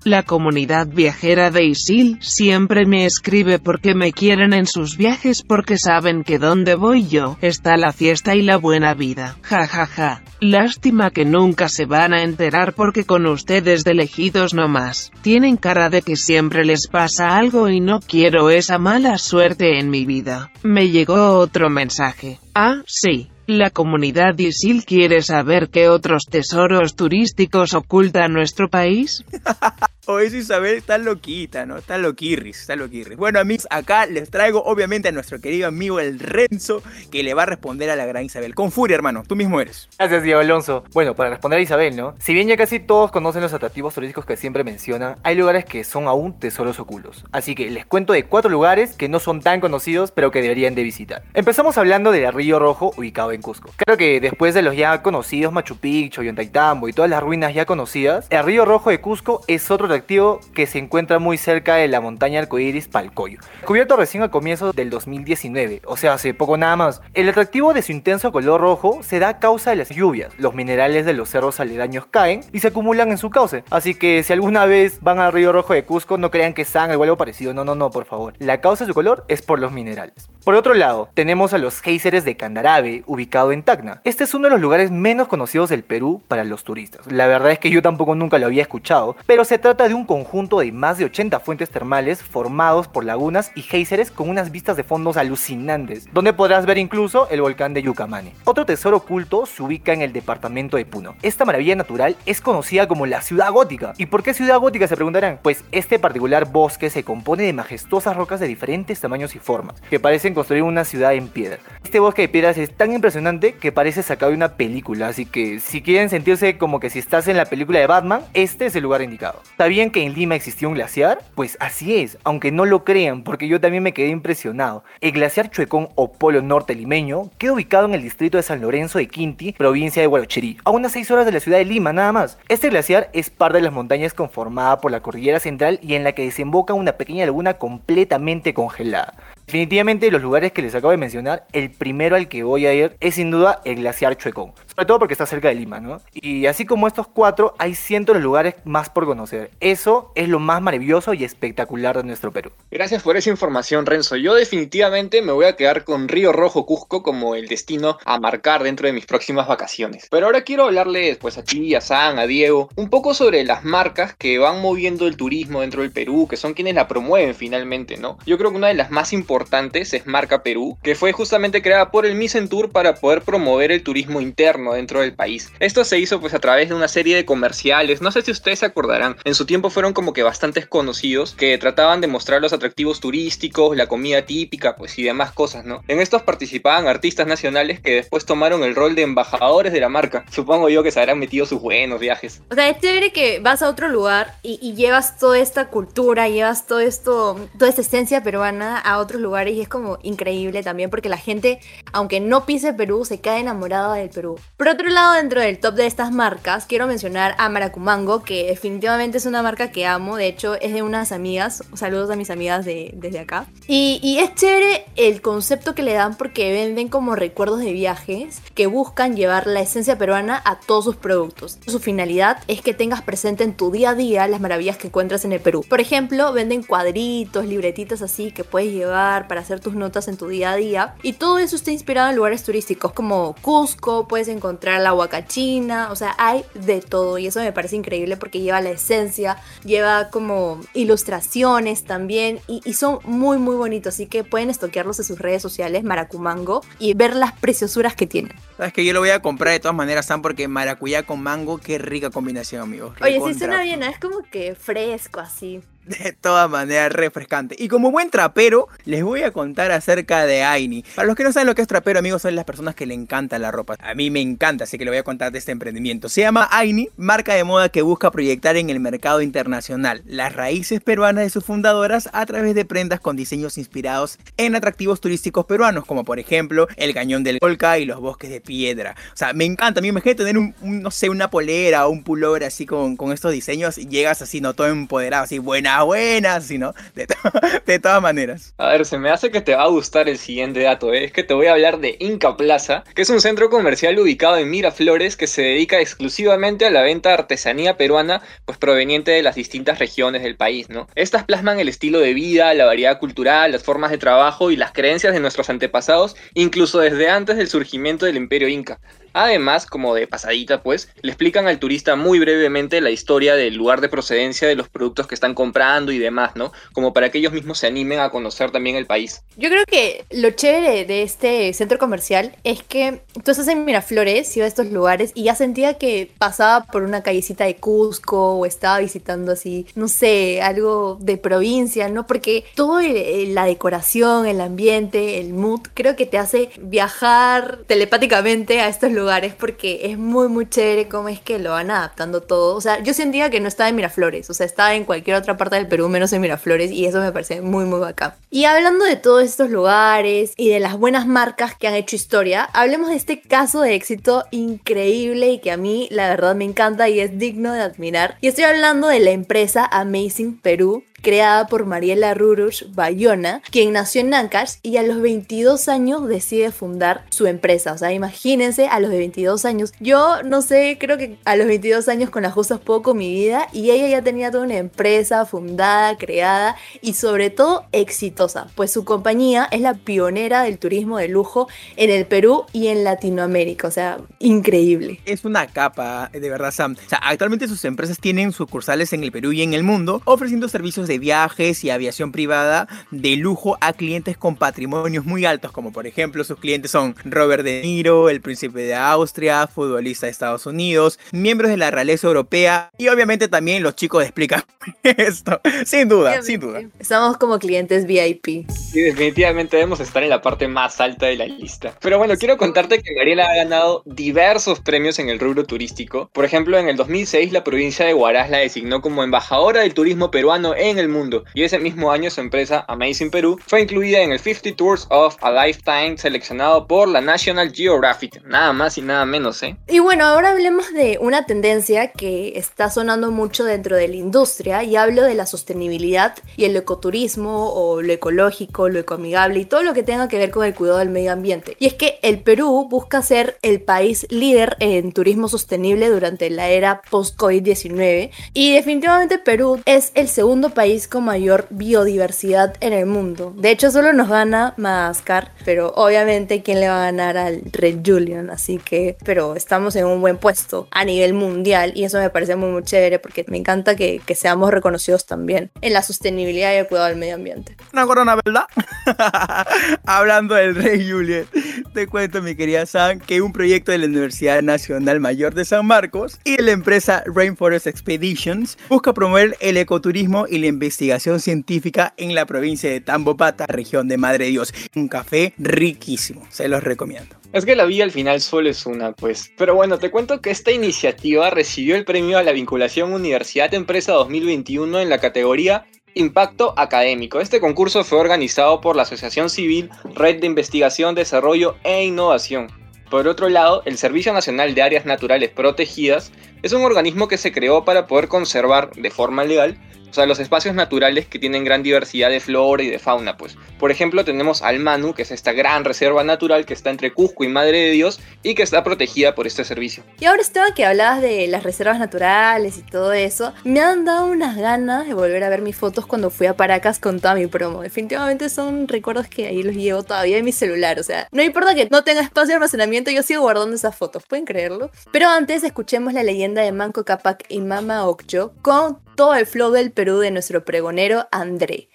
La 0.04 0.22
comunidad 0.22 0.88
viajera 0.88 1.50
de 1.50 1.66
Isil 1.66 2.20
siempre 2.22 2.86
me 2.86 3.08
escribe 3.08 3.58
porque 3.58 3.96
me 3.96 4.14
quieren 4.14 4.54
en 4.54 4.68
sus 4.68 4.96
viajes 4.96 5.42
porque 5.42 5.80
saben 5.80 6.24
que 6.24 6.38
donde 6.38 6.76
voy 6.76 7.08
yo 7.08 7.38
está 7.42 7.78
la 7.78 7.94
fiesta 7.94 8.36
y 8.36 8.44
la 8.44 8.58
buena 8.58 8.94
vida. 8.94 9.38
Ja 9.42 9.66
ja 9.66 9.88
ja. 9.88 10.22
Lástima 10.40 11.12
que 11.12 11.26
nunca 11.26 11.70
se 11.70 11.86
van 11.86 12.14
a 12.14 12.24
enterar 12.24 12.74
porque 12.74 13.06
con 13.06 13.28
ustedes 13.28 13.84
de 13.84 13.92
elegidos 13.92 14.51
no 14.54 14.68
más. 14.68 15.12
Tienen 15.22 15.58
cara 15.58 15.90
de 15.90 16.02
que 16.02 16.16
siempre 16.16 16.66
les 16.66 16.88
pasa 16.88 17.38
algo 17.38 17.70
y 17.70 17.80
no 17.80 18.00
quiero 18.00 18.50
esa 18.50 18.78
mala 18.78 19.18
suerte 19.18 19.80
en 19.80 19.90
mi 19.90 20.06
vida. 20.06 20.52
Me 20.64 20.90
llegó 20.90 21.38
otro 21.38 21.70
mensaje. 21.70 22.40
Ah, 22.54 22.82
sí. 22.86 23.30
La 23.48 23.70
comunidad 23.70 24.38
ISIL 24.38 24.86
quiere 24.86 25.22
saber 25.22 25.70
qué 25.70 25.90
otros 25.90 26.24
tesoros 26.30 26.96
turísticos 26.96 27.74
oculta 27.74 28.28
nuestro 28.28 28.70
país. 28.70 29.26
O 30.12 30.20
eso 30.20 30.36
Isabel 30.36 30.76
está 30.76 30.98
loquita, 30.98 31.66
¿no? 31.66 31.78
Está 31.78 31.98
loquirris, 31.98 32.60
está 32.60 32.76
loquirris. 32.76 33.18
Bueno 33.18 33.40
amigos, 33.40 33.66
acá 33.70 34.06
les 34.06 34.30
traigo 34.30 34.62
obviamente 34.62 35.08
a 35.08 35.14
nuestro 35.14 35.40
querido 35.40 35.70
amigo 35.70 36.02
el 36.02 36.20
Renzo, 36.20 36.84
que 37.10 37.24
le 37.24 37.34
va 37.34 37.44
a 37.44 37.46
responder 37.46 37.90
a 37.90 37.96
la 37.96 38.06
gran 38.06 38.26
Isabel. 38.26 38.54
Con 38.56 38.74
furia, 38.74 38.96
hermano, 38.96 39.24
tú 39.26 39.38
mismo 39.38 39.62
eres. 39.62 39.88
Gracias, 39.98 40.24
Diego 40.24 40.42
Alonso. 40.42 40.84
Bueno, 40.92 41.16
para 41.16 41.30
responder 41.30 41.60
a 41.60 41.62
Isabel, 41.62 41.96
¿no? 41.96 42.14
Si 42.20 42.34
bien 42.34 42.50
ya 42.50 42.58
casi 42.58 42.82
todos 42.82 43.10
conocen 43.10 43.42
los 43.42 43.54
atractivos 43.54 43.94
turísticos 43.96 44.26
que 44.26 44.36
siempre 44.36 44.66
menciona, 44.66 45.18
hay 45.24 45.36
lugares 45.36 45.64
que 45.64 45.86
son 45.86 46.08
aún 46.08 46.38
tesoros 46.38 46.78
ocultos. 46.82 47.24
Así 47.32 47.56
que 47.56 47.70
les 47.70 47.86
cuento 47.86 48.12
de 48.12 48.26
cuatro 48.26 48.52
lugares 48.52 48.96
que 48.98 49.08
no 49.08 49.22
son 49.22 49.40
tan 49.40 49.62
conocidos, 49.62 50.12
pero 50.12 50.30
que 50.30 50.42
deberían 50.42 50.76
de 50.76 50.84
visitar. 50.84 51.24
Empezamos 51.34 51.78
hablando 51.78 52.12
del 52.12 52.34
Río 52.34 52.60
Rojo, 52.60 52.92
ubicado 52.98 53.32
en 53.32 53.42
Cusco. 53.42 53.70
Creo 53.78 53.96
que 53.96 54.20
después 54.20 54.54
de 54.54 54.62
los 54.62 54.76
ya 54.76 55.02
conocidos 55.04 55.54
Machu 55.54 55.78
Picchu, 55.78 56.22
Yontaitambo 56.22 56.90
y 56.90 56.94
todas 56.94 57.10
las 57.10 57.24
ruinas 57.24 57.54
ya 57.54 57.66
conocidas, 57.66 58.28
el 58.30 58.44
Río 58.44 58.66
Rojo 58.66 58.90
de 58.90 59.00
Cusco 59.00 59.42
es 59.48 59.72
otro 59.72 60.01
que 60.06 60.68
se 60.68 60.80
encuentra 60.80 61.20
muy 61.20 61.38
cerca 61.38 61.76
de 61.76 61.88
la 61.88 62.02
montaña 62.02 62.40
arcoíris 62.40 62.88
Palcoyo. 62.88 63.40
Cubierto 63.66 63.96
recién 63.96 64.24
a 64.24 64.32
comienzos 64.32 64.76
del 64.76 64.90
2019, 64.90 65.82
o 65.86 65.98
sea, 65.98 66.14
hace 66.14 66.34
poco 66.34 66.58
nada 66.58 66.76
más. 66.76 67.02
El 67.14 67.30
atractivo 67.30 67.74
de 67.74 67.82
su 67.82 67.92
intenso 67.92 68.32
color 68.32 68.62
rojo 68.62 69.02
se 69.04 69.20
da 69.20 69.30
a 69.30 69.40
causa 69.40 69.72
de 69.72 69.78
las 69.78 69.90
lluvias. 69.90 70.34
Los 70.38 70.54
minerales 70.54 71.06
de 71.06 71.14
los 71.14 71.30
cerros 71.30 71.60
aledaños 71.60 72.06
caen 72.08 72.42
y 72.52 72.60
se 72.60 72.70
acumulan 72.70 73.12
en 73.12 73.18
su 73.18 73.30
cauce. 73.30 73.64
Así 73.70 73.96
que 73.96 74.24
si 74.24 74.34
alguna 74.34 74.66
vez 74.66 75.00
van 75.02 75.20
al 75.20 75.32
Río 75.32 75.52
Rojo 75.52 75.74
de 75.74 75.86
Cusco, 75.86 76.18
no 76.18 76.32
crean 76.32 76.54
que 76.54 76.64
están 76.64 76.92
o 76.92 77.04
algo 77.04 77.18
parecido. 77.18 77.54
No, 77.54 77.64
no, 77.64 77.76
no, 77.76 77.92
por 77.92 78.06
favor. 78.06 78.34
La 78.40 78.62
causa 78.62 78.86
de 78.86 78.90
su 78.90 78.94
color 78.94 79.24
es 79.28 79.42
por 79.42 79.60
los 79.60 79.72
minerales. 79.72 80.30
Por 80.44 80.56
otro 80.56 80.74
lado, 80.74 81.10
tenemos 81.14 81.54
a 81.54 81.60
los 81.60 81.82
géiseres 81.82 82.26
de 82.26 82.36
Candarabe, 82.36 83.04
ubicado 83.06 83.52
en 83.52 83.64
Tacna. 83.64 84.02
Este 84.04 84.24
es 84.24 84.34
uno 84.34 84.46
de 84.46 84.52
los 84.52 84.62
lugares 84.62 84.90
menos 84.90 85.28
conocidos 85.28 85.70
del 85.70 85.84
Perú 85.84 86.22
para 86.28 86.44
los 86.44 86.64
turistas. 86.64 87.06
La 87.12 87.28
verdad 87.28 87.52
es 87.52 87.60
que 87.60 87.70
yo 87.70 87.82
tampoco 87.82 88.16
nunca 88.16 88.40
lo 88.40 88.48
había 88.48 88.64
escuchado, 88.64 89.16
pero 89.28 89.46
se 89.46 89.60
trata 89.60 89.88
de 89.88 89.91
un 89.94 90.06
conjunto 90.06 90.60
de 90.60 90.72
más 90.72 90.98
de 90.98 91.06
80 91.06 91.40
fuentes 91.40 91.70
termales 91.70 92.24
formados 92.24 92.88
por 92.88 93.06
lagunas 93.06 93.52
y 93.56 93.62
géiseres 93.62 94.12
con 94.12 94.30
unas 94.30 94.52
vistas 94.52 94.78
de 94.78 94.84
fondos 94.84 95.18
alucinantes, 95.18 96.08
donde 96.14 96.34
podrás 96.34 96.66
ver 96.66 96.78
incluso 96.78 97.28
el 97.30 97.42
volcán 97.42 97.74
de 97.74 97.82
Yucamani. 97.82 98.34
Otro 98.46 98.66
tesoro 98.66 98.98
oculto 98.98 99.46
se 99.46 99.64
ubica 99.64 99.94
en 99.94 100.02
el 100.02 100.14
departamento 100.14 100.78
de 100.78 100.86
Puno. 100.86 101.16
Esta 101.22 101.46
maravilla 101.46 101.76
natural 101.76 102.16
es 102.26 102.42
conocida 102.42 102.88
como 102.88 103.06
la 103.06 103.22
ciudad 103.22 103.52
gótica. 103.52 103.94
¿Y 103.98 104.08
por 104.08 104.24
qué 104.24 104.34
ciudad 104.34 104.60
gótica 104.60 104.88
se 104.88 104.96
preguntarán? 104.96 105.40
Pues 105.42 105.64
este 105.72 106.00
particular 106.00 106.52
bosque 106.52 106.90
se 106.90 107.04
compone 107.04 107.44
de 107.44 107.54
majestuosas 107.54 108.16
rocas 108.16 108.40
de 108.40 108.48
diferentes 108.48 109.00
tamaños 109.00 109.36
y 109.36 109.40
formas, 109.40 109.82
que 109.90 110.00
parecen 110.00 110.34
construir 110.34 110.64
una 110.64 110.86
ciudad 110.86 111.14
en 111.14 111.28
piedra. 111.28 111.60
Este 111.84 112.00
bosque 112.00 112.24
de 112.24 112.30
piedras 112.30 112.58
es 112.58 112.76
tan 112.76 112.94
impresionante 112.94 113.54
que 113.54 113.72
parece 113.72 114.04
sacado 114.04 114.32
de 114.32 114.38
una 114.38 114.54
película, 114.54 115.08
así 115.08 115.26
que 115.26 115.60
si 115.60 115.82
quieren 115.82 116.10
sentirse 116.10 116.58
como 116.58 116.80
que 116.80 116.90
si 116.90 117.00
estás 117.00 117.28
en 117.28 117.38
la 117.38 117.46
película 117.46 117.80
de 117.80 117.88
Batman, 117.88 118.22
este 118.34 118.66
es 118.66 118.76
el 118.76 118.84
lugar 118.84 119.02
indicado. 119.02 119.42
¿Sabían 119.72 119.92
que 119.92 120.04
en 120.04 120.14
Lima 120.16 120.36
existió 120.36 120.68
un 120.68 120.74
glaciar? 120.74 121.24
Pues 121.34 121.56
así 121.62 121.96
es, 121.96 122.18
aunque 122.26 122.52
no 122.52 122.66
lo 122.66 122.84
crean, 122.84 123.24
porque 123.24 123.48
yo 123.48 123.62
también 123.62 123.84
me 123.84 123.94
quedé 123.94 124.10
impresionado. 124.10 124.84
El 125.00 125.14
glaciar 125.14 125.50
Chuecón 125.50 125.88
o 125.96 126.12
Polo 126.12 126.42
Norte 126.42 126.76
limeño 126.76 127.32
queda 127.38 127.54
ubicado 127.54 127.86
en 127.86 127.94
el 127.94 128.04
distrito 128.04 128.36
de 128.36 128.44
San 128.44 128.60
Lorenzo 128.60 128.98
de 128.98 129.08
Quinti, 129.08 129.54
provincia 129.54 130.02
de 130.02 130.10
Huarocherí, 130.10 130.58
a 130.66 130.72
unas 130.72 130.92
6 130.92 131.10
horas 131.12 131.26
de 131.26 131.32
la 131.32 131.40
ciudad 131.40 131.58
de 131.58 131.64
Lima 131.64 131.94
nada 131.94 132.12
más. 132.12 132.38
Este 132.50 132.68
glaciar 132.68 133.10
es 133.14 133.30
parte 133.30 133.60
de 133.60 133.64
las 133.64 133.72
montañas 133.72 134.14
conformada 134.14 134.82
por 134.82 134.92
la 134.92 135.00
cordillera 135.00 135.40
central 135.40 135.80
y 135.82 135.94
en 135.94 136.04
la 136.04 136.12
que 136.12 136.26
desemboca 136.26 136.74
una 136.74 136.98
pequeña 136.98 137.26
laguna 137.26 137.54
completamente 137.54 138.54
congelada. 138.54 139.14
Definitivamente 139.52 140.10
los 140.12 140.22
lugares 140.22 140.54
que 140.54 140.62
les 140.62 140.74
acabo 140.76 140.92
de 140.92 140.98
mencionar, 140.98 141.46
el 141.52 141.72
primero 141.72 142.16
al 142.16 142.30
que 142.30 142.42
voy 142.44 142.68
a 142.68 142.74
ir 142.74 142.96
es 143.02 143.16
sin 143.16 143.32
duda 143.32 143.60
el 143.66 143.76
glaciar 143.76 144.16
Chuecón, 144.16 144.54
sobre 144.66 144.86
todo 144.86 145.00
porque 145.00 145.14
está 145.14 145.26
cerca 145.26 145.50
de 145.50 145.56
Lima, 145.56 145.82
¿no? 145.82 146.00
Y 146.14 146.46
así 146.46 146.66
como 146.66 146.88
estos 146.88 147.10
cuatro, 147.10 147.54
hay 147.58 147.76
cientos 147.76 148.16
de 148.16 148.22
lugares 148.22 148.56
más 148.64 148.90
por 148.90 149.06
conocer. 149.06 149.52
Eso 149.60 150.14
es 150.16 150.30
lo 150.30 150.40
más 150.40 150.62
maravilloso 150.62 151.14
y 151.14 151.26
espectacular 151.26 151.98
de 151.98 152.06
nuestro 152.06 152.32
Perú. 152.32 152.52
Gracias 152.72 153.04
por 153.04 153.18
esa 153.18 153.30
información, 153.30 153.86
Renzo. 153.86 154.16
Yo 154.16 154.36
definitivamente 154.36 155.22
me 155.22 155.34
voy 155.34 155.44
a 155.44 155.58
quedar 155.58 155.84
con 155.84 156.08
Río 156.08 156.32
Rojo 156.32 156.66
Cusco 156.66 157.04
como 157.04 157.36
el 157.36 157.50
destino 157.50 157.98
a 158.06 158.22
marcar 158.22 158.64
dentro 158.64 158.88
de 158.88 158.94
mis 158.94 159.06
próximas 159.06 159.50
vacaciones. 159.50 160.08
Pero 160.10 160.28
ahora 160.28 160.46
quiero 160.46 160.64
hablarles 160.64 161.18
pues 161.18 161.38
a 161.38 161.44
ti, 161.44 161.76
a 161.76 161.82
San, 161.82 162.20
a 162.20 162.26
Diego, 162.26 162.70
un 162.78 162.90
poco 162.90 163.14
sobre 163.14 163.44
las 163.44 163.66
marcas 163.66 164.16
que 164.16 164.40
van 164.40 164.62
moviendo 164.62 165.08
el 165.08 165.18
turismo 165.18 165.60
dentro 165.60 165.82
del 165.82 165.92
Perú, 165.92 166.26
que 166.30 166.38
son 166.38 166.54
quienes 166.54 166.76
la 166.76 166.88
promueven 166.88 167.36
finalmente, 167.36 167.98
¿no? 167.98 168.18
Yo 168.26 168.38
creo 168.38 168.52
que 168.52 168.56
una 168.56 168.70
de 168.70 168.76
las 168.76 168.92
más 168.92 169.12
importantes 169.12 169.41
es 169.72 170.06
Marca 170.06 170.44
Perú, 170.44 170.78
que 170.84 170.96
fue 170.96 171.12
justamente 171.12 171.62
creada 171.62 171.92
por 171.92 172.06
el 172.06 172.22
Tour 172.50 172.70
para 172.70 172.96
poder 172.96 173.22
promover 173.22 173.72
el 173.72 173.84
turismo 173.84 174.22
interno 174.22 174.74
dentro 174.74 175.02
del 175.02 175.14
país. 175.14 175.52
Esto 175.60 175.84
se 175.84 176.00
hizo 176.00 176.20
pues 176.20 176.34
a 176.34 176.40
través 176.40 176.70
de 176.70 176.76
una 176.76 176.88
serie 176.88 177.16
de 177.16 177.26
comerciales, 177.26 178.02
no 178.02 178.12
sé 178.12 178.22
si 178.22 178.32
ustedes 178.32 178.60
se 178.60 178.66
acordarán, 178.66 179.18
en 179.24 179.36
su 179.36 179.46
tiempo 179.46 179.70
fueron 179.70 179.94
como 179.94 180.14
que 180.14 180.24
bastantes 180.24 180.68
conocidos 180.68 181.34
que 181.36 181.58
trataban 181.58 182.02
de 182.02 182.08
mostrar 182.08 182.42
los 182.42 182.54
atractivos 182.54 183.00
turísticos, 183.00 183.76
la 183.76 183.88
comida 183.88 184.26
típica, 184.26 184.76
pues 184.76 184.98
y 185.00 185.04
demás 185.04 185.32
cosas, 185.32 185.66
¿no? 185.66 185.84
En 185.88 186.00
estos 186.00 186.22
participaban 186.22 186.88
artistas 186.88 187.28
nacionales 187.28 187.80
que 187.80 187.96
después 187.96 188.26
tomaron 188.26 188.64
el 188.64 188.76
rol 188.76 188.96
de 188.96 189.02
embajadores 189.02 189.74
de 189.74 189.80
la 189.80 189.90
marca. 189.90 190.26
Supongo 190.32 190.70
yo 190.70 190.84
que 190.84 190.92
se 190.92 191.00
habrán 191.00 191.20
metido 191.20 191.46
sus 191.46 191.62
buenos 191.62 192.00
viajes. 192.00 192.42
O 192.52 192.56
sea, 192.56 192.70
es 192.70 192.80
chévere 192.80 193.12
que 193.12 193.40
vas 193.40 193.62
a 193.62 193.70
otro 193.70 193.90
lugar 193.90 194.36
y, 194.44 194.60
y 194.62 194.76
llevas 194.76 195.18
toda 195.18 195.40
esta 195.40 195.68
cultura, 195.68 196.30
llevas 196.30 196.68
todo 196.68 196.80
esto, 196.80 197.50
toda 197.58 197.70
esta 197.70 197.82
esencia 197.82 198.24
peruana 198.24 198.78
a 198.78 199.00
otros 199.00 199.20
lugares 199.22 199.31
y 199.32 199.62
es 199.62 199.68
como 199.68 199.98
increíble 200.04 200.64
también 200.64 200.90
porque 200.90 201.10
la 201.10 201.18
gente, 201.18 201.60
aunque 201.94 202.20
no 202.20 202.46
pise 202.46 202.74
Perú, 202.74 203.06
se 203.06 203.22
cae 203.22 203.42
enamorada 203.42 203.96
del 203.96 204.10
Perú. 204.10 204.40
Por 204.58 204.68
otro 204.68 204.90
lado, 204.90 205.14
dentro 205.14 205.42
del 205.42 205.60
top 205.60 205.76
de 205.76 205.86
estas 205.86 206.12
marcas, 206.12 206.66
quiero 206.66 206.88
mencionar 206.88 207.36
a 207.38 207.50
Maracumango, 207.50 208.24
que 208.24 208.48
definitivamente 208.48 209.18
es 209.18 209.26
una 209.26 209.42
marca 209.42 209.72
que 209.72 209.86
amo, 209.86 210.18
de 210.18 210.28
hecho 210.28 210.56
es 210.56 210.74
de 210.74 210.82
unas 210.82 211.12
amigas, 211.12 211.64
saludos 211.74 212.12
a 212.12 212.16
mis 212.16 212.30
amigas 212.30 212.66
de, 212.66 212.92
desde 212.96 213.20
acá. 213.20 213.46
Y, 213.68 214.00
y 214.04 214.20
es 214.20 214.36
chévere 214.36 214.86
el 214.96 215.22
concepto 215.22 215.76
que 215.76 215.84
le 215.84 215.94
dan 215.94 216.16
porque 216.16 216.52
venden 216.52 216.90
como 216.90 217.16
recuerdos 217.16 217.60
de 217.60 217.72
viajes 217.72 218.42
que 218.54 218.68
buscan 218.68 219.16
llevar 219.16 219.48
la 219.48 219.62
esencia 219.62 219.98
peruana 219.98 220.42
a 220.46 220.60
todos 220.60 220.86
sus 220.86 220.96
productos. 220.96 221.58
Su 221.66 221.80
finalidad 221.80 222.40
es 222.48 222.62
que 222.62 222.74
tengas 222.74 223.02
presente 223.02 223.44
en 223.44 223.56
tu 223.56 223.72
día 223.72 223.92
a 223.92 223.96
día 223.96 224.28
las 224.28 224.42
maravillas 224.42 224.78
que 224.78 224.88
encuentras 224.88 225.26
en 225.26 225.32
el 225.32 225.40
Perú. 225.40 225.64
Por 225.68 225.82
ejemplo, 225.82 226.34
venden 226.34 226.64
cuadritos, 226.64 227.46
libretitas 227.46 228.02
así 228.02 228.32
que 228.32 228.44
puedes 228.44 228.72
llevar 228.72 229.11
para 229.28 229.42
hacer 229.42 229.60
tus 229.60 229.76
notas 229.76 230.08
en 230.08 230.18
tu 230.18 230.28
día 230.28 230.52
a 230.52 230.56
día. 230.56 230.96
Y 231.04 231.14
todo 231.14 231.40
eso 231.40 231.56
está 231.56 231.72
inspirado 231.72 232.10
en 232.10 232.16
lugares 232.16 232.44
turísticos 232.44 232.94
como 232.94 233.36
Cusco, 233.42 234.08
puedes 234.08 234.28
encontrar 234.28 234.82
la 234.82 234.94
Huacachina, 234.94 235.92
o 235.92 235.96
sea, 235.96 236.16
hay 236.18 236.44
de 236.54 236.82
todo 236.82 237.18
y 237.18 237.28
eso 237.28 237.40
me 237.40 237.52
parece 237.52 237.76
increíble 237.76 238.18
porque 238.18 238.40
lleva 238.40 238.62
la 238.62 238.72
esencia, 238.72 239.38
lleva 239.64 240.10
como 240.10 240.60
ilustraciones 240.74 241.84
también 241.84 242.40
y, 242.48 242.62
y 242.66 242.74
son 242.74 243.00
muy 243.04 243.38
muy 243.38 243.56
bonitos, 243.56 243.94
así 243.96 244.06
que 244.06 244.24
pueden 244.24 244.50
estoquearlos 244.50 245.00
en 245.00 245.06
sus 245.06 245.20
redes 245.20 245.42
sociales, 245.42 245.84
Maracumango, 245.84 246.64
y 246.80 246.94
ver 246.94 247.16
las 247.16 247.34
preciosuras 247.34 247.96
que 247.96 248.08
tienen. 248.08 248.34
Sabes 248.58 248.74
que 248.74 248.86
yo 248.86 248.94
lo 248.94 249.00
voy 249.00 249.10
a 249.10 249.22
comprar 249.22 249.54
de 249.54 249.60
todas 249.60 249.76
maneras, 249.76 250.06
Sam, 250.06 250.22
porque 250.22 250.48
maracuyá 250.48 251.04
con 251.04 251.22
mango, 251.22 251.58
qué 251.58 251.78
rica 251.78 252.10
combinación, 252.10 252.62
amigos. 252.62 252.96
Oye, 253.02 253.20
sí 253.26 253.34
suena 253.34 253.62
bien, 253.62 253.82
¿no? 253.82 253.88
es 253.88 254.00
como 254.00 254.22
que 254.24 254.56
fresco 254.56 255.20
así. 255.20 255.62
De 255.92 256.14
todas 256.14 256.50
maneras, 256.50 256.94
refrescante. 256.94 257.56
Y 257.58 257.68
como 257.68 257.92
buen 257.92 258.10
trapero, 258.10 258.70
les 258.86 259.04
voy 259.04 259.24
a 259.24 259.32
contar 259.32 259.72
acerca 259.72 260.26
de 260.26 260.44
Aini. 260.44 260.86
Para 260.96 261.08
los 261.08 261.16
que 261.16 261.24
no 261.24 261.34
saben 261.34 261.48
lo 261.48 261.56
que 261.56 261.62
es 261.62 261.68
trapero, 261.68 262.00
amigos, 262.00 262.22
son 262.22 262.36
las 262.36 262.46
personas 262.46 262.76
que 262.76 262.86
le 262.86 262.94
encanta 262.94 263.38
la 263.40 263.52
ropa. 263.52 263.76
A 263.82 263.94
mí 263.94 264.10
me 264.10 264.22
encanta, 264.22 264.64
así 264.64 264.78
que 264.78 264.86
le 264.86 264.92
voy 264.92 265.00
a 265.00 265.04
contar 265.04 265.32
de 265.32 265.40
este 265.40 265.52
emprendimiento. 265.52 266.08
Se 266.08 266.22
llama 266.22 266.48
Aini, 266.52 266.90
marca 266.96 267.34
de 267.34 267.44
moda 267.44 267.70
que 267.70 267.82
busca 267.82 268.10
proyectar 268.12 268.56
en 268.56 268.70
el 268.70 268.80
mercado 268.80 269.22
internacional 269.22 270.02
las 270.06 270.34
raíces 270.34 270.82
peruanas 270.82 271.24
de 271.24 271.30
sus 271.30 271.44
fundadoras 271.44 272.10
a 272.14 272.26
través 272.26 272.56
de 272.56 272.66
prendas 272.66 273.00
con 273.00 273.16
diseños 273.16 273.58
inspirados 273.58 274.18
en 274.38 274.56
atractivos 274.56 275.02
turísticos 275.02 275.46
peruanos, 275.46 275.86
como 275.86 276.06
por 276.06 276.20
ejemplo 276.20 276.68
el 276.78 276.94
cañón 276.94 277.24
del 277.24 277.40
Colca 277.40 277.80
y 277.80 277.86
los 277.86 278.00
bosques 278.00 278.30
de 278.30 278.40
piedra. 278.42 278.96
O 279.14 279.18
sea, 279.18 279.34
me 279.34 279.46
encanta, 279.46 279.80
a 279.80 279.82
mí 279.82 279.88
me 279.88 280.00
imagino 280.00 280.16
tener 280.16 280.38
un, 280.38 280.54
no 280.62 280.92
sé, 280.92 281.10
una 281.10 281.30
polera 281.30 281.88
o 281.88 281.90
un 281.90 282.04
pullover 282.04 282.44
así 282.46 282.66
con, 282.66 282.96
con 282.96 283.12
estos 283.12 283.32
diseños 283.32 283.78
y 283.78 283.88
llegas 283.88 284.22
así, 284.22 284.42
no 284.42 284.54
todo 284.54 284.68
empoderado, 284.68 285.24
así 285.24 285.40
buenas, 285.40 285.81
buenas, 285.84 286.46
así, 286.46 286.58
¿no? 286.58 286.74
De, 286.96 287.08
de, 287.66 287.80
todas 287.80 288.02
maneras. 288.02 288.54
A 288.58 288.70
ver, 288.70 288.86
se 288.86 288.98
me 288.98 289.10
hace 289.10 289.32
que 289.32 289.42
te 289.42 289.56
va 289.56 289.64
a 289.64 289.68
gustar 289.68 290.10
el 290.10 290.18
siguiente 290.18 290.62
dato, 290.62 290.94
¿eh? 290.94 291.06
es 291.06 291.12
que 291.12 291.24
te 291.24 291.34
voy 291.34 291.48
a 291.48 291.54
hablar 291.54 291.80
de 291.80 291.96
Inca 292.00 292.38
Plaza, 292.38 292.84
que 292.96 293.02
es 293.02 293.10
un 293.10 293.22
centro 293.22 293.50
comercial 293.50 293.98
ubicado 294.00 294.38
en 294.38 294.50
Miraflores 294.50 295.18
que 295.18 295.28
se 295.28 295.42
dedica 295.42 295.80
exclusivamente 295.80 296.66
a 296.66 296.72
la 296.72 296.82
venta 296.82 297.10
de 297.10 297.16
artesanía 297.16 297.78
peruana, 297.78 298.22
pues 298.46 298.58
proveniente 298.58 299.12
de 299.12 299.24
las 299.24 299.36
distintas 299.36 299.80
regiones 299.80 300.24
del 300.24 300.36
país, 300.36 300.70
¿no? 300.70 300.88
Estas 300.96 301.24
plasman 301.24 301.60
el 301.60 301.70
estilo 301.70 302.00
de 302.00 302.14
vida, 302.14 302.54
la 302.54 302.66
variedad 302.66 303.00
cultural, 303.00 303.52
las 303.52 303.64
formas 303.64 303.92
de 303.92 303.98
trabajo 303.98 304.52
y 304.52 304.56
las 304.56 304.72
creencias 304.72 305.14
de 305.14 305.20
nuestros 305.20 305.50
antepasados, 305.50 306.16
incluso 306.34 306.80
desde 306.80 307.10
antes 307.10 307.38
del 307.38 307.48
surgimiento 307.48 308.06
del 308.06 308.18
imperio 308.18 308.48
inca. 308.48 308.80
Además, 309.14 309.66
como 309.66 309.94
de 309.94 310.08
pasadita, 310.08 310.64
pues, 310.64 310.90
le 311.02 311.12
explican 311.12 311.48
al 311.48 311.60
turista 311.60 311.96
muy 311.96 312.20
brevemente 312.20 312.82
la 312.82 312.92
historia 312.92 313.36
del 313.36 313.56
lugar 313.56 313.82
de 313.82 313.90
procedencia 313.90 314.48
de 314.48 314.56
los 314.56 314.70
productos 314.70 315.08
que 315.08 315.16
están 315.16 315.34
comprando 315.34 315.92
y 315.92 316.00
demás, 316.00 316.36
¿no? 316.36 316.52
Como 316.74 316.94
para 316.94 317.12
que 317.12 317.18
ellos 317.18 317.34
mismos 317.34 317.60
se 317.60 317.68
animen 317.68 318.00
a 318.00 318.10
conocer 318.10 318.52
también 318.52 318.76
el 318.76 318.86
país. 318.86 319.24
Yo 319.36 319.50
creo 319.50 319.66
que 319.66 320.06
lo 320.12 320.32
chévere 320.32 320.86
de 320.86 321.04
este 321.04 321.54
centro 321.54 321.78
comercial 321.78 322.36
es 322.44 322.64
que 322.64 323.02
tú 323.24 323.32
estás 323.32 323.48
en 323.48 323.66
Miraflores, 323.66 324.36
iba 324.38 324.46
a 324.46 324.48
estos 324.48 324.68
lugares 324.68 325.12
y 325.14 325.24
ya 325.24 325.36
sentía 325.36 325.76
que 325.76 326.10
pasaba 326.18 326.66
por 326.66 326.84
una 326.84 327.04
callecita 327.04 327.46
de 327.46 327.56
Cusco 327.56 328.36
o 328.36 328.46
estaba 328.46 328.80
visitando 328.80 329.34
así, 329.34 329.66
no 329.76 329.88
sé, 329.88 330.42
algo 330.42 330.98
de 331.02 331.18
provincia, 331.18 331.90
¿no? 331.90 332.08
Porque 332.08 332.46
toda 332.56 332.82
la 332.84 333.46
decoración, 333.46 334.26
el 334.26 334.42
ambiente, 334.42 335.20
el 335.20 335.34
mood, 335.34 335.62
creo 335.74 335.96
que 335.96 336.06
te 336.06 336.18
hace 336.18 336.50
viajar 336.60 337.60
telepáticamente 337.68 338.62
a 338.62 338.70
estos 338.70 338.92
lugares 338.92 339.01
lugares 339.02 339.34
porque 339.34 339.82
es 339.84 339.98
muy 339.98 340.28
muy 340.30 340.48
chévere 340.48 340.88
cómo 340.88 341.10
es 341.10 341.20
que 341.20 341.40
lo 341.40 341.52
van 341.52 341.72
adaptando 341.72 342.22
todo. 342.22 342.56
O 342.56 342.62
sea, 342.62 342.82
yo 342.82 342.94
sentía 342.94 343.30
que 343.30 343.40
no 343.40 343.48
estaba 343.48 343.70
en 343.70 343.76
Miraflores, 343.76 344.30
o 344.30 344.34
sea, 344.34 344.46
estaba 344.46 344.76
en 344.76 344.86
cualquier 344.86 345.18
otra 345.18 345.38
parte 345.38 345.56
del 345.56 345.68
Perú 345.68 345.90
menos 345.90 346.14
en 346.14 346.22
Miraflores 346.22 346.72
y 346.72 346.86
eso 346.86 347.00
me 347.02 347.12
parece 347.12 347.42
muy 347.42 347.66
muy 347.66 347.80
bacán. 347.80 348.14
Y 348.30 348.46
hablando 348.46 348.86
de 348.86 348.96
todos 348.96 349.24
estos 349.24 349.50
lugares 349.50 350.34
y 350.38 350.50
de 350.50 350.60
las 350.60 350.78
buenas 350.78 351.08
marcas 351.08 351.56
que 351.56 351.68
han 351.68 351.76
hecho 351.76 351.96
historia, 351.96 352.44
hablemos 352.54 352.90
de 352.90 352.96
este 352.96 353.22
caso 353.22 353.62
de 353.62 353.76
éxito 353.76 354.26
increíble 354.32 355.32
y 355.32 355.40
que 355.40 355.52
a 355.52 355.58
mí 355.58 355.88
la 355.92 356.10
verdad 356.10 356.36
me 356.36 356.46
encanta 356.46 356.88
y 356.90 357.00
es 357.00 357.18
digno 357.18 357.54
de 357.54 357.62
admirar. 357.62 358.18
Y 358.22 358.28
estoy 358.28 358.46
hablando 358.46 358.88
de 358.88 359.00
la 359.00 359.12
empresa 359.12 359.66
Amazing 359.66 360.40
Perú, 360.40 360.84
creada 361.02 361.48
por 361.48 361.66
Mariela 361.66 362.14
Rurush 362.14 362.64
Bayona, 362.74 363.42
quien 363.52 363.74
nació 363.74 364.02
en 364.02 364.14
Ancash 364.14 364.56
y 364.62 364.78
a 364.78 364.84
los 364.84 365.02
22 365.02 365.68
años 365.68 366.08
decide 366.08 366.52
fundar 366.52 367.04
su 367.10 367.28
empresa. 367.28 367.74
O 367.74 367.78
sea, 367.78 367.92
imagínense 367.94 368.68
a 368.68 368.80
los 368.80 368.92
de 368.92 368.98
22 368.98 369.46
años. 369.46 369.74
Yo 369.80 370.24
no 370.24 370.42
sé, 370.42 370.78
creo 370.80 370.98
que 370.98 371.18
a 371.26 371.36
los 371.36 371.48
22 371.48 371.88
años 371.88 372.10
con 372.10 372.24
las 372.24 372.34
justas 372.34 372.60
poco 372.60 372.94
mi 372.94 373.14
vida 373.14 373.48
y 373.52 373.72
ella 373.72 373.88
ya 373.88 374.02
tenía 374.02 374.32
toda 374.32 374.44
una 374.44 374.58
empresa 374.58 375.26
fundada, 375.26 375.98
creada 375.98 376.56
y 376.82 376.94
sobre 376.94 377.30
todo 377.30 377.66
exitosa, 377.72 378.48
pues 378.56 378.72
su 378.72 378.86
compañía 378.86 379.48
es 379.52 379.62
la 379.62 379.74
pionera 379.74 380.44
del 380.44 380.58
turismo 380.58 380.98
de 380.98 381.08
lujo 381.08 381.48
en 381.76 381.90
el 381.90 382.06
Perú 382.06 382.46
y 382.54 382.68
en 382.68 382.84
Latinoamérica. 382.84 383.68
O 383.68 383.72
sea, 383.72 384.00
increíble. 384.20 385.00
Es 385.06 385.26
una 385.26 385.48
capa, 385.48 386.10
de 386.12 386.30
verdad, 386.30 386.52
Sam. 386.52 386.76
O 386.86 386.90
sea, 386.90 387.00
actualmente 387.04 387.48
sus 387.48 387.64
empresas 387.66 388.00
tienen 388.00 388.32
sucursales 388.32 388.94
en 388.94 389.04
el 389.04 389.12
Perú 389.12 389.32
y 389.32 389.42
en 389.42 389.54
el 389.54 389.64
mundo, 389.64 390.02
ofreciendo 390.06 390.48
servicios 390.48 390.88
de 390.88 390.91
viajes 391.00 391.64
y 391.64 391.70
aviación 391.70 392.12
privada 392.12 392.68
de 392.92 393.16
lujo 393.16 393.58
a 393.62 393.74
clientes 393.74 394.18
con 394.18 394.36
patrimonios 394.36 395.06
muy 395.06 395.26
altos, 395.26 395.52
como 395.52 395.72
por 395.72 395.88
ejemplo 395.88 396.24
sus 396.24 396.40
clientes 396.40 396.72
son 396.72 396.96
Robert 397.06 397.44
De 397.44 397.62
Niro, 397.62 398.10
el 398.10 398.22
príncipe 398.22 398.62
de 398.62 398.76
Austria, 398.76 399.48
futbolista 399.48 400.06
de 400.06 400.12
Estados 400.12 400.46
Unidos, 400.46 401.00
miembros 401.12 401.52
de 401.52 401.58
la 401.58 401.72
realeza 401.72 402.08
europea 402.08 402.72
y 402.78 402.88
obviamente 402.88 403.28
también 403.28 403.64
los 403.64 403.76
chicos 403.76 404.02
de 404.02 404.12
Explica 404.12 404.46
esto. 404.84 405.40
Sin 405.66 405.88
duda, 405.88 406.22
sin 406.22 406.40
duda. 406.40 406.62
Estamos 406.80 407.18
como 407.18 407.40
clientes 407.40 407.86
VIP. 407.86 408.50
Sí, 408.50 408.82
definitivamente 408.82 409.58
debemos 409.58 409.80
estar 409.80 410.04
en 410.04 410.10
la 410.10 410.22
parte 410.22 410.48
más 410.48 410.80
alta 410.82 411.06
de 411.06 411.16
la 411.16 411.26
lista. 411.26 411.74
Pero 411.82 411.98
bueno, 411.98 412.16
quiero 412.18 412.38
contarte 412.38 412.82
que 412.82 412.94
Gabriela 412.94 413.26
ha 413.26 413.36
ganado 413.36 413.84
diversos 413.86 414.60
premios 414.60 415.00
en 415.00 415.10
el 415.10 415.20
rubro 415.20 415.46
turístico. 415.46 416.10
Por 416.14 416.26
ejemplo, 416.26 416.58
en 416.58 416.68
el 416.68 416.76
2006 416.76 417.32
la 417.32 417.44
provincia 417.44 417.86
de 417.86 417.94
Huaraz 417.94 418.30
la 418.30 418.40
designó 418.40 418.82
como 418.82 419.04
embajadora 419.04 419.62
del 419.62 419.74
turismo 419.74 420.12
peruano 420.12 420.56
en 420.56 420.78
el 420.82 420.90
mundo. 420.90 421.24
Y 421.34 421.44
ese 421.44 421.60
mismo 421.60 421.92
año 421.92 422.10
su 422.10 422.22
empresa 422.22 422.66
Amazing 422.68 423.12
Perú 423.12 423.40
fue 423.46 423.62
incluida 423.62 424.00
en 424.02 424.12
el 424.12 424.20
50 424.20 424.56
Tours 424.56 424.88
of 424.90 425.16
a 425.22 425.32
Lifetime 425.32 425.98
seleccionado 425.98 426.68
por 426.68 426.88
la 426.88 427.02
National 427.02 427.52
Geographic. 427.54 428.24
Nada 428.26 428.54
más 428.54 428.78
y 428.78 428.82
nada 428.82 429.06
menos, 429.06 429.42
¿eh? 429.44 429.56
Y 429.68 429.80
bueno, 429.80 430.06
ahora 430.06 430.32
hablemos 430.32 430.74
de 430.74 430.98
una 431.00 431.26
tendencia 431.26 431.92
que 431.92 432.34
está 432.38 432.70
sonando 432.70 433.12
mucho 433.12 433.44
dentro 433.44 433.76
de 433.76 433.88
la 433.88 433.96
industria 433.96 434.64
y 434.64 434.76
hablo 434.76 435.04
de 435.04 435.16
la 435.16 435.26
sostenibilidad 435.26 436.16
y 436.36 436.46
el 436.46 436.56
ecoturismo 436.56 437.54
o 437.54 437.82
lo 437.82 437.94
ecológico, 437.94 438.70
lo 438.70 438.80
ecoamigable 438.80 439.40
y 439.40 439.46
todo 439.46 439.64
lo 439.64 439.74
que 439.74 439.84
tenga 439.84 440.08
que 440.08 440.18
ver 440.18 440.32
con 440.32 440.46
el 440.46 440.54
cuidado 440.54 440.80
del 440.80 440.90
medio 440.90 441.12
ambiente. 441.12 441.56
Y 441.60 441.68
es 441.68 441.74
que 441.74 442.00
el 442.02 442.20
Perú 442.20 442.68
busca 442.70 443.02
ser 443.02 443.38
el 443.42 443.62
país 443.62 444.08
líder 444.10 444.58
en 444.60 444.92
turismo 444.92 445.28
sostenible 445.28 445.90
durante 445.90 446.30
la 446.30 446.50
era 446.50 446.82
post-COVID-19 446.90 448.10
y 448.34 448.54
definitivamente 448.54 449.18
Perú 449.18 449.62
es 449.66 449.92
el 449.96 450.08
segundo 450.08 450.50
país 450.50 450.71
con 450.88 451.04
mayor 451.04 451.48
biodiversidad 451.50 452.56
en 452.62 452.72
el 452.72 452.86
mundo. 452.86 453.34
De 453.36 453.52
hecho, 453.52 453.72
solo 453.72 453.92
nos 453.92 454.08
gana 454.08 454.54
Madagascar, 454.56 455.32
pero 455.44 455.74
obviamente, 455.76 456.42
¿quién 456.44 456.62
le 456.62 456.70
va 456.70 456.82
a 456.82 456.86
ganar 456.86 457.18
al 457.18 457.42
Red 457.52 457.80
Julian? 457.86 458.30
Así 458.30 458.58
que, 458.58 458.96
pero 459.04 459.36
estamos 459.36 459.76
en 459.76 459.86
un 459.86 460.00
buen 460.00 460.18
puesto 460.18 460.70
a 460.72 460.86
nivel 460.86 461.14
mundial 461.14 461.74
y 461.76 461.84
eso 461.84 462.00
me 462.00 462.10
parece 462.10 462.38
muy, 462.38 462.50
muy 462.50 462.64
chévere 462.64 463.00
porque 463.00 463.26
me 463.28 463.38
encanta 463.38 463.76
que, 463.76 464.02
que 464.06 464.16
seamos 464.16 464.52
reconocidos 464.52 465.06
también 465.06 465.52
en 465.62 465.74
la 465.74 465.82
sostenibilidad 465.82 466.54
y 466.54 466.58
el 466.58 466.68
cuidado 466.68 466.88
del 466.88 466.98
medio 466.98 467.16
ambiente. 467.16 467.58
Una 467.74 467.86
corona, 467.86 468.16
¿verdad? 468.24 468.46
Hablando 469.86 470.36
del 470.36 470.56
Rey 470.56 470.90
Julian, 470.90 471.26
te 471.74 471.88
cuento, 471.88 472.22
mi 472.22 472.36
querida 472.36 472.66
Sam, 472.66 473.00
que 473.00 473.22
un 473.22 473.34
proyecto 473.34 473.74
de 473.74 473.80
la 473.80 473.88
Universidad 473.88 474.42
Nacional 474.42 475.02
Mayor 475.02 475.34
de 475.34 475.44
San 475.44 475.66
Marcos 475.66 476.20
y 476.24 476.42
la 476.42 476.52
empresa 476.52 477.04
Rainforest 477.06 477.68
Expeditions 477.68 478.58
busca 478.70 478.94
promover 478.94 479.36
el 479.40 479.58
ecoturismo 479.58 480.26
y 480.30 480.40
la 480.40 480.48
investigación 480.62 481.20
científica 481.20 481.94
en 481.98 482.14
la 482.14 482.28
provincia 482.28 482.70
de 482.70 482.82
Tambopata, 482.82 483.48
región 483.48 483.88
de 483.88 483.98
Madre 483.98 484.26
Dios. 484.28 484.54
Un 484.76 484.88
café 484.88 485.34
riquísimo, 485.40 486.28
se 486.30 486.48
los 486.48 486.64
recomiendo. 486.64 487.16
Es 487.34 487.46
que 487.46 487.56
la 487.56 487.66
vida 487.66 487.84
al 487.84 487.92
final 487.92 488.22
solo 488.22 488.50
es 488.50 488.66
una, 488.66 488.92
pues. 488.92 489.32
Pero 489.38 489.56
bueno, 489.56 489.80
te 489.80 489.90
cuento 489.90 490.22
que 490.22 490.30
esta 490.30 490.52
iniciativa 490.52 491.32
recibió 491.32 491.76
el 491.76 491.86
premio 491.86 492.18
a 492.20 492.24
la 492.24 492.32
vinculación 492.32 492.94
Universidad-Empresa 492.94 493.94
2021 493.94 494.80
en 494.80 494.90
la 494.90 495.00
categoría 495.00 495.66
Impacto 495.96 496.54
Académico. 496.58 497.20
Este 497.20 497.40
concurso 497.40 497.84
fue 497.84 498.00
organizado 498.00 498.62
por 498.62 498.76
la 498.76 498.84
Asociación 498.84 499.30
Civil 499.30 499.70
Red 499.96 500.20
de 500.20 500.28
Investigación, 500.28 500.94
Desarrollo 500.94 501.56
e 501.64 501.84
Innovación. 501.86 502.48
Por 502.92 503.08
otro 503.08 503.30
lado, 503.30 503.64
el 503.66 503.78
Servicio 503.78 504.14
Nacional 504.14 504.54
de 504.54 504.62
Áreas 504.62 504.86
Naturales 504.86 505.32
Protegidas 505.32 506.12
es 506.44 506.52
un 506.54 506.64
organismo 506.64 507.08
que 507.08 507.18
se 507.18 507.32
creó 507.32 507.64
para 507.64 507.88
poder 507.88 508.10
conservar 508.10 508.72
de 508.72 508.92
forma 508.92 509.24
legal 509.24 509.58
o 509.92 509.94
sea, 509.94 510.06
los 510.06 510.20
espacios 510.20 510.56
naturales 510.56 511.06
que 511.06 511.20
tienen 511.20 511.44
gran 511.44 511.64
diversidad 511.64 512.10
de 512.10 512.22
flora 512.22 512.64
y 512.64 512.70
de 512.70 512.80
fauna, 512.80 513.18
pues. 513.18 513.38
Por 513.60 513.72
ejemplo, 513.72 514.06
tenemos 514.06 514.42
al 514.42 514.60
Manu, 514.60 514.94
que 514.94 515.02
es 515.02 515.12
esta 515.12 515.34
gran 515.34 515.66
reserva 515.66 516.02
natural 516.06 516.46
que 516.46 516.54
está 516.54 516.70
entre 516.70 516.94
Cusco 516.94 517.26
y 517.26 517.28
Madre 517.28 517.58
de 517.60 517.72
Dios 517.72 518.00
y 518.24 518.34
que 518.34 518.44
está 518.44 518.64
protegida 518.64 519.16
por 519.16 519.28
este 519.28 519.44
servicio. 519.44 519.84
Y 520.00 520.06
ahora, 520.06 520.22
Esteban, 520.22 520.54
que 520.54 520.66
hablabas 520.66 521.02
de 521.02 521.28
las 521.28 521.44
reservas 521.44 521.78
naturales 521.78 522.58
y 522.58 522.62
todo 522.62 522.94
eso, 522.94 523.34
me 523.44 523.60
han 523.60 523.84
dado 523.84 524.06
unas 524.06 524.38
ganas 524.38 524.88
de 524.88 524.94
volver 524.94 525.26
a 525.26 525.30
ver 525.30 525.42
mis 525.42 525.58
fotos 525.58 525.86
cuando 525.86 526.10
fui 526.10 526.28
a 526.28 526.38
Paracas 526.38 526.80
con 526.80 527.02
toda 527.02 527.16
mi 527.16 527.28
promo. 527.28 527.62
Definitivamente 527.62 528.30
son 528.30 528.70
recuerdos 528.70 529.08
que 529.08 529.28
ahí 529.28 529.44
los 529.44 529.56
llevo 529.56 529.84
todavía 529.84 530.18
en 530.18 530.24
mi 530.24 530.32
celular. 530.32 530.80
O 530.80 530.84
sea, 530.84 531.10
no 531.12 531.22
importa 531.22 531.54
que 531.54 531.68
no 531.70 531.84
tenga 531.84 532.00
espacio 532.00 532.30
de 532.30 532.34
almacenamiento, 532.36 532.92
yo 532.92 533.04
sigo 533.04 533.24
guardando 533.24 533.56
esas 533.56 533.76
fotos. 533.76 534.04
¿Pueden 534.08 534.24
creerlo? 534.24 534.72
Pero 534.94 535.10
antes, 535.10 535.44
escuchemos 535.44 535.92
la 535.94 536.04
leyenda 536.04 536.42
de 536.42 536.54
Manco 536.54 536.86
Capac 536.86 537.26
y 537.28 537.42
Mama 537.42 537.86
Okcho 537.88 538.34
con 538.42 538.80
todo 539.02 539.16
el 539.16 539.26
flow 539.26 539.50
del 539.50 539.72
Perú 539.72 539.98
de 539.98 540.12
nuestro 540.12 540.46
pregonero 540.46 541.08
André. 541.12 541.70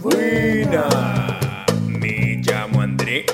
Buena, 0.00 1.66
me 1.84 2.40
llamo 2.40 2.82
André 2.82 3.26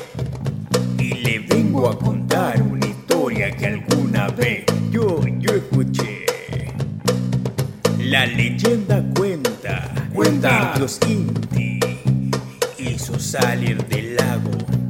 y 0.98 1.16
le 1.16 1.40
vengo 1.40 1.90
a 1.90 1.98
contar 1.98 2.62
una 2.62 2.86
historia 2.86 3.50
que 3.54 3.66
alguna 3.66 4.28
vez 4.28 4.64
yo, 4.90 5.20
yo 5.38 5.52
escuché. 5.52 6.24
La 7.98 8.24
leyenda 8.24 9.04
cuenta, 9.18 9.92
cuenta 10.14 10.70
que 10.72 10.80
los 10.80 10.98
Inti 11.06 11.78
hizo 12.78 13.20
salir 13.20 13.84
del 13.84 14.16
lago 14.16 14.83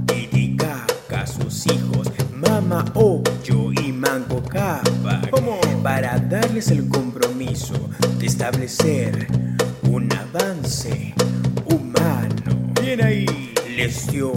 a 1.24 1.26
sus 1.26 1.66
hijos 1.66 2.10
Mama 2.34 2.84
Ocho 2.94 3.72
y 3.72 3.92
Manco 3.92 4.42
Capa 4.42 5.22
para 5.82 6.18
darles 6.18 6.68
el 6.68 6.86
compromiso 6.86 7.74
de 8.18 8.26
establecer 8.26 9.26
un 9.84 10.12
avance 10.12 11.14
humano. 11.64 12.72
Bien 12.80 13.02
ahí. 13.02 13.54
Les 13.74 14.06
dio 14.06 14.32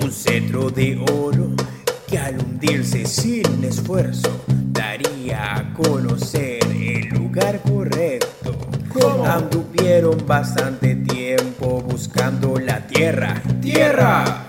un 0.00 0.12
cetro 0.12 0.70
de 0.70 0.96
oro 1.10 1.54
que 2.06 2.18
al 2.18 2.38
hundirse 2.38 3.04
sin 3.04 3.64
esfuerzo 3.64 4.44
daría 4.72 5.56
a 5.56 5.74
conocer 5.74 6.60
el 6.64 7.08
lugar 7.08 7.60
correcto. 7.62 8.56
Anduvieron 9.24 10.24
bastante 10.26 10.94
tiempo 10.94 11.82
buscando 11.82 12.58
la 12.58 12.86
tierra. 12.86 13.42
¡Tierra! 13.60 14.47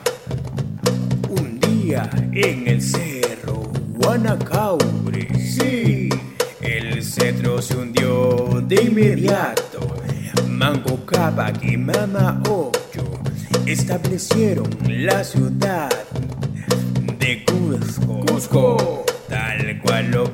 Sí, 5.39 6.07
el 6.61 7.01
cetro 7.01 7.59
se 7.63 7.75
hundió 7.75 8.61
de 8.63 8.83
inmediato. 8.83 9.79
Manco 10.47 11.03
Cápac 11.03 11.63
y 11.63 11.75
Mama 11.77 12.39
Ocho 12.47 13.19
establecieron 13.65 14.69
la 14.87 15.23
ciudad 15.23 15.89
de 17.17 17.43
Cusco. 17.43 18.19
Cusco, 18.27 19.05
tal 19.27 19.81
cual 19.81 20.11
lo 20.11 20.28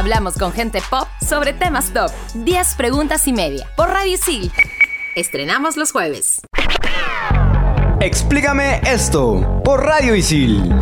Hablamos 0.00 0.38
con 0.38 0.50
gente 0.50 0.80
pop 0.88 1.06
sobre 1.20 1.52
temas 1.52 1.92
top. 1.92 2.10
10 2.32 2.74
preguntas 2.76 3.28
y 3.28 3.34
media. 3.34 3.68
Por 3.76 3.90
Radio 3.90 4.14
Isil. 4.14 4.50
Estrenamos 5.14 5.76
los 5.76 5.92
jueves. 5.92 6.40
Explícame 8.00 8.80
esto 8.90 9.60
por 9.62 9.84
Radio 9.84 10.14
Isil. 10.14 10.74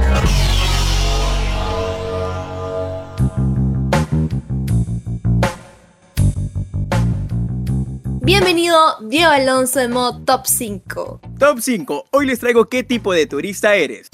Bienvenido 8.23 8.77
Diego 9.01 9.33
Alonso 9.33 9.81
de 9.81 9.89
modo 9.89 10.21
Top 10.21 10.47
5. 10.47 11.21
Top 11.41 11.59
5. 11.59 12.05
Hoy 12.13 12.27
les 12.27 12.39
traigo 12.39 12.69
qué 12.69 12.85
tipo 12.85 13.13
de 13.13 13.27
turista 13.27 13.75
eres. 13.75 14.11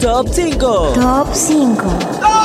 Top 0.00 0.26
5. 0.26 0.92
Top 0.94 1.28
5. 1.34 1.82
¡Top 1.82 2.38
5! 2.40 2.41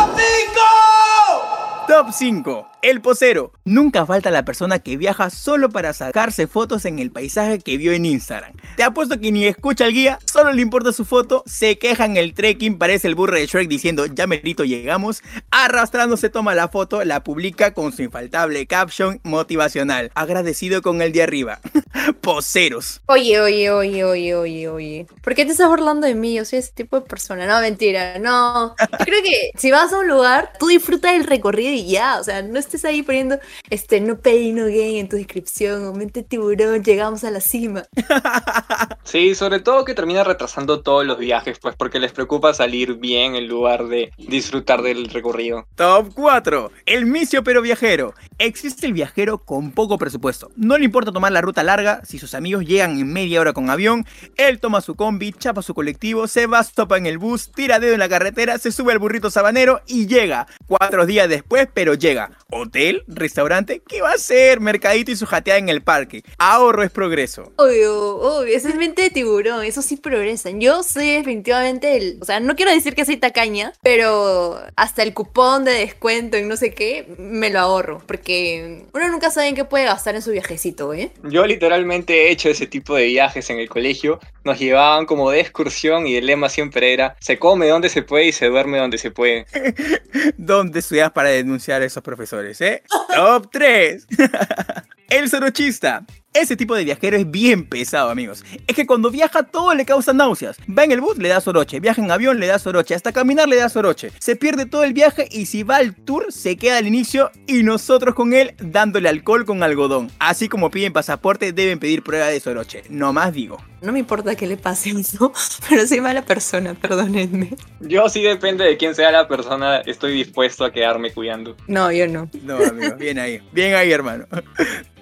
Top 1.87 2.11
5. 2.11 2.76
El 2.83 3.01
posero. 3.01 3.53
Nunca 3.65 4.05
falta 4.05 4.29
la 4.29 4.45
persona 4.45 4.77
que 4.77 4.97
viaja 4.97 5.31
solo 5.31 5.69
para 5.69 5.93
sacarse 5.93 6.45
fotos 6.45 6.85
en 6.85 6.99
el 6.99 7.11
paisaje 7.11 7.57
que 7.57 7.75
vio 7.75 7.91
en 7.91 8.05
Instagram. 8.05 8.53
Te 8.75 8.83
apuesto 8.83 9.19
que 9.19 9.31
ni 9.31 9.45
escucha 9.45 9.87
el 9.87 9.93
guía, 9.93 10.19
solo 10.31 10.53
le 10.53 10.61
importa 10.61 10.93
su 10.93 11.03
foto, 11.03 11.43
se 11.47 11.79
queja 11.79 12.05
en 12.05 12.17
el 12.17 12.35
trekking, 12.35 12.77
parece 12.77 13.07
el 13.07 13.15
burro 13.15 13.35
de 13.35 13.47
Shrek 13.47 13.67
diciendo 13.67 14.05
ya 14.05 14.27
merito 14.27 14.63
llegamos, 14.63 15.23
arrastrándose 15.49 16.29
toma 16.29 16.53
la 16.53 16.67
foto, 16.67 17.03
la 17.03 17.23
publica 17.23 17.73
con 17.73 17.91
su 17.91 18.03
infaltable 18.03 18.67
caption 18.67 19.19
motivacional, 19.23 20.11
agradecido 20.13 20.83
con 20.83 21.01
el 21.01 21.11
de 21.13 21.23
arriba. 21.23 21.59
Poseros. 22.21 23.01
Oye, 23.07 23.41
oye, 23.41 23.71
oye, 23.71 24.03
oye, 24.03 24.35
oye, 24.35 24.67
oye. 24.69 25.07
¿Por 25.23 25.33
qué 25.33 25.45
te 25.45 25.51
estás 25.51 25.67
burlando 25.67 26.05
de 26.05 26.13
mí? 26.13 26.35
Yo 26.35 26.45
soy 26.45 26.59
ese 26.59 26.71
tipo 26.73 26.99
de 26.99 27.07
persona. 27.07 27.47
No, 27.47 27.59
mentira, 27.59 28.19
no. 28.19 28.75
Creo 29.03 29.23
que 29.23 29.51
si 29.57 29.71
vas 29.71 29.91
a 29.91 29.99
un 29.99 30.07
lugar, 30.07 30.53
tú 30.59 30.67
disfruta 30.67 31.11
del 31.11 31.23
recorrido 31.23 31.71
y 31.71 31.87
ya. 31.87 32.19
O 32.19 32.23
sea, 32.23 32.43
no 32.43 32.59
estés 32.67 32.85
ahí 32.85 33.01
poniendo 33.01 33.39
este 33.69 33.99
no 33.99 34.19
pay 34.19 34.51
no 34.53 34.65
gain 34.65 34.97
en 34.97 35.09
tu 35.09 35.15
descripción 35.15 35.87
o 35.87 35.93
mente 35.93 36.23
tiburón, 36.23 36.83
llegamos 36.83 37.23
a 37.23 37.31
la 37.31 37.41
cima. 37.41 37.83
Sí, 39.03 39.35
sobre 39.35 39.61
todo 39.61 39.85
que 39.85 39.93
termina 39.93 40.25
retrasando 40.25 40.81
todos 40.81 41.05
los 41.05 41.17
viajes, 41.17 41.59
pues 41.59 41.75
porque 41.77 41.97
les 41.97 42.11
preocupa 42.11 42.53
salir 42.53 42.95
bien 42.95 43.35
en 43.35 43.47
lugar 43.47 43.87
de 43.87 44.11
disfrutar 44.17 44.81
del 44.81 45.07
recorrido. 45.07 45.65
Top 45.75 46.11
4. 46.13 46.71
El 46.85 47.05
misio 47.05 47.41
pero 47.41 47.61
viajero. 47.61 48.13
Existe 48.37 48.85
el 48.85 48.91
viajero 48.91 49.37
con 49.37 49.71
poco 49.71 49.97
presupuesto. 49.97 50.51
No 50.57 50.77
le 50.77 50.83
importa 50.83 51.13
tomar 51.13 51.31
la 51.31 51.39
ruta 51.39 51.63
larga, 51.63 52.01
si 52.03 52.19
sus 52.19 52.33
amigos 52.33 52.65
llegan 52.65 52.99
en 52.99 53.11
media 53.11 53.39
hora 53.39 53.53
con 53.53 53.69
avión, 53.69 54.05
él 54.35 54.59
toma 54.59 54.81
su 54.81 54.95
combi, 54.95 55.31
chapa 55.31 55.61
su 55.61 55.73
colectivo, 55.73 56.27
se 56.27 56.45
va, 56.45 56.63
topa 56.65 56.97
en 56.97 57.05
el 57.05 57.17
bus, 57.17 57.51
tira 57.51 57.79
dedo 57.79 57.93
en 57.93 57.99
la 57.99 58.09
carretera, 58.09 58.57
se 58.57 58.71
sube 58.73 58.91
al 58.91 58.99
burrito 58.99 59.29
sabanero 59.29 59.81
y 59.87 60.07
llega. 60.07 60.47
Cuatro 60.67 61.05
días 61.05 61.29
después, 61.29 61.67
pero 61.73 61.93
llega. 61.93 62.31
Hotel, 62.57 63.03
restaurante, 63.07 63.81
¿qué 63.87 64.01
va 64.01 64.11
a 64.11 64.15
hacer? 64.15 64.59
Mercadito 64.59 65.11
y 65.11 65.15
su 65.15 65.25
jateada 65.25 65.59
en 65.59 65.69
el 65.69 65.81
parque. 65.81 66.23
Ahorro 66.37 66.83
es 66.83 66.91
progreso. 66.91 67.51
Obvio, 67.57 68.17
obvio, 68.17 68.55
esa 68.55 68.69
es 68.69 68.75
mente 68.75 69.03
de 69.03 69.09
tiburón, 69.09 69.63
eso 69.63 69.81
sí 69.81 69.97
progresan. 69.97 70.59
Yo 70.59 70.83
soy 70.83 71.11
definitivamente 71.11 71.97
el, 71.97 72.17
o 72.21 72.25
sea, 72.25 72.39
no 72.39 72.55
quiero 72.55 72.71
decir 72.71 72.95
que 72.95 73.05
soy 73.05 73.17
tacaña, 73.17 73.73
pero 73.83 74.59
hasta 74.75 75.03
el 75.03 75.13
cupón 75.13 75.65
de 75.65 75.71
descuento 75.71 76.37
en 76.37 76.47
no 76.47 76.57
sé 76.57 76.73
qué, 76.73 77.07
me 77.17 77.49
lo 77.49 77.59
ahorro, 77.59 78.01
porque 78.05 78.85
uno 78.93 79.07
nunca 79.09 79.29
sabe 79.29 79.49
en 79.49 79.55
qué 79.55 79.65
puede 79.65 79.85
gastar 79.85 80.15
en 80.15 80.21
su 80.21 80.31
viajecito, 80.31 80.93
¿eh? 80.93 81.11
Yo 81.23 81.45
literalmente 81.45 82.27
he 82.27 82.31
hecho 82.31 82.49
ese 82.49 82.67
tipo 82.67 82.95
de 82.95 83.05
viajes 83.05 83.49
en 83.49 83.59
el 83.59 83.69
colegio. 83.69 84.19
Nos 84.43 84.59
llevaban 84.59 85.05
como 85.05 85.29
de 85.29 85.41
excursión 85.41 86.07
y 86.07 86.15
el 86.15 86.25
lema 86.25 86.49
siempre 86.49 86.93
era, 86.93 87.17
se 87.19 87.37
come 87.37 87.67
donde 87.67 87.89
se 87.89 88.01
puede 88.01 88.27
y 88.27 88.31
se 88.31 88.47
duerme 88.47 88.77
donde 88.77 88.97
se 88.97 89.11
puede. 89.11 89.45
¿Dónde 90.37 90.79
estudias 90.79 91.11
para 91.11 91.29
denunciar 91.29 91.81
a 91.81 91.85
esos 91.85 92.01
profesores, 92.01 92.46
eh? 92.61 92.81
Top 93.13 93.51
3. 93.51 93.99
El 95.09 95.29
sorochista. 95.29 96.05
Ese 96.33 96.55
tipo 96.55 96.75
de 96.75 96.83
viajero 96.83 97.17
es 97.17 97.31
bien 97.31 97.65
pesado, 97.65 98.09
amigos. 98.11 98.43
Es 98.67 98.75
que 98.75 98.85
cuando 98.85 99.09
viaja 99.09 99.41
todo 99.41 99.73
le 99.73 99.85
causa 99.85 100.13
náuseas. 100.13 100.57
Va 100.69 100.83
en 100.83 100.91
el 100.91 101.01
bus, 101.01 101.17
le 101.17 101.29
da 101.29 101.41
soroche. 101.41 101.79
Viaja 101.79 102.01
en 102.01 102.11
avión, 102.11 102.39
le 102.39 102.45
da 102.45 102.59
soroche. 102.59 102.93
Hasta 102.93 103.11
caminar 103.11 103.47
le 103.47 103.55
da 103.55 103.69
soroche. 103.69 104.11
Se 104.19 104.35
pierde 104.35 104.67
todo 104.67 104.83
el 104.83 104.93
viaje 104.93 105.27
y 105.31 105.47
si 105.47 105.63
va 105.63 105.77
al 105.77 105.95
tour, 105.95 106.31
se 106.31 106.57
queda 106.57 106.77
al 106.77 106.85
inicio 106.85 107.31
y 107.47 107.63
nosotros 107.63 108.13
con 108.13 108.33
él 108.33 108.53
dándole 108.59 109.09
alcohol 109.09 109.45
con 109.45 109.63
algodón. 109.63 110.11
Así 110.19 110.47
como 110.47 110.69
piden 110.69 110.93
pasaporte, 110.93 111.53
deben 111.53 111.79
pedir 111.79 112.03
prueba 112.03 112.27
de 112.27 112.39
soroche. 112.39 112.83
No 112.89 113.13
más 113.13 113.33
digo. 113.33 113.57
No 113.81 113.91
me 113.91 113.99
importa 113.99 114.35
que 114.35 114.45
le 114.45 114.57
pase 114.57 114.91
eso, 114.91 115.31
pero 115.69 115.87
soy 115.87 116.01
mala 116.01 116.23
persona, 116.23 116.75
perdónenme. 116.75 117.55
Yo 117.79 118.09
sí 118.09 118.21
depende 118.21 118.63
de 118.63 118.77
quién 118.77 118.93
sea 118.93 119.11
la 119.11 119.27
persona, 119.27 119.77
estoy 119.77 120.13
dispuesto 120.13 120.65
a 120.65 120.71
quedarme 120.71 121.11
cuidando. 121.11 121.55
No, 121.67 121.91
yo 121.91 122.07
no. 122.07 122.29
No, 122.43 122.57
amigo, 122.57 122.95
bien 122.95 123.17
ahí. 123.17 123.41
Bien 123.51 123.73
ahí, 123.75 123.91
hermano. 123.91 124.25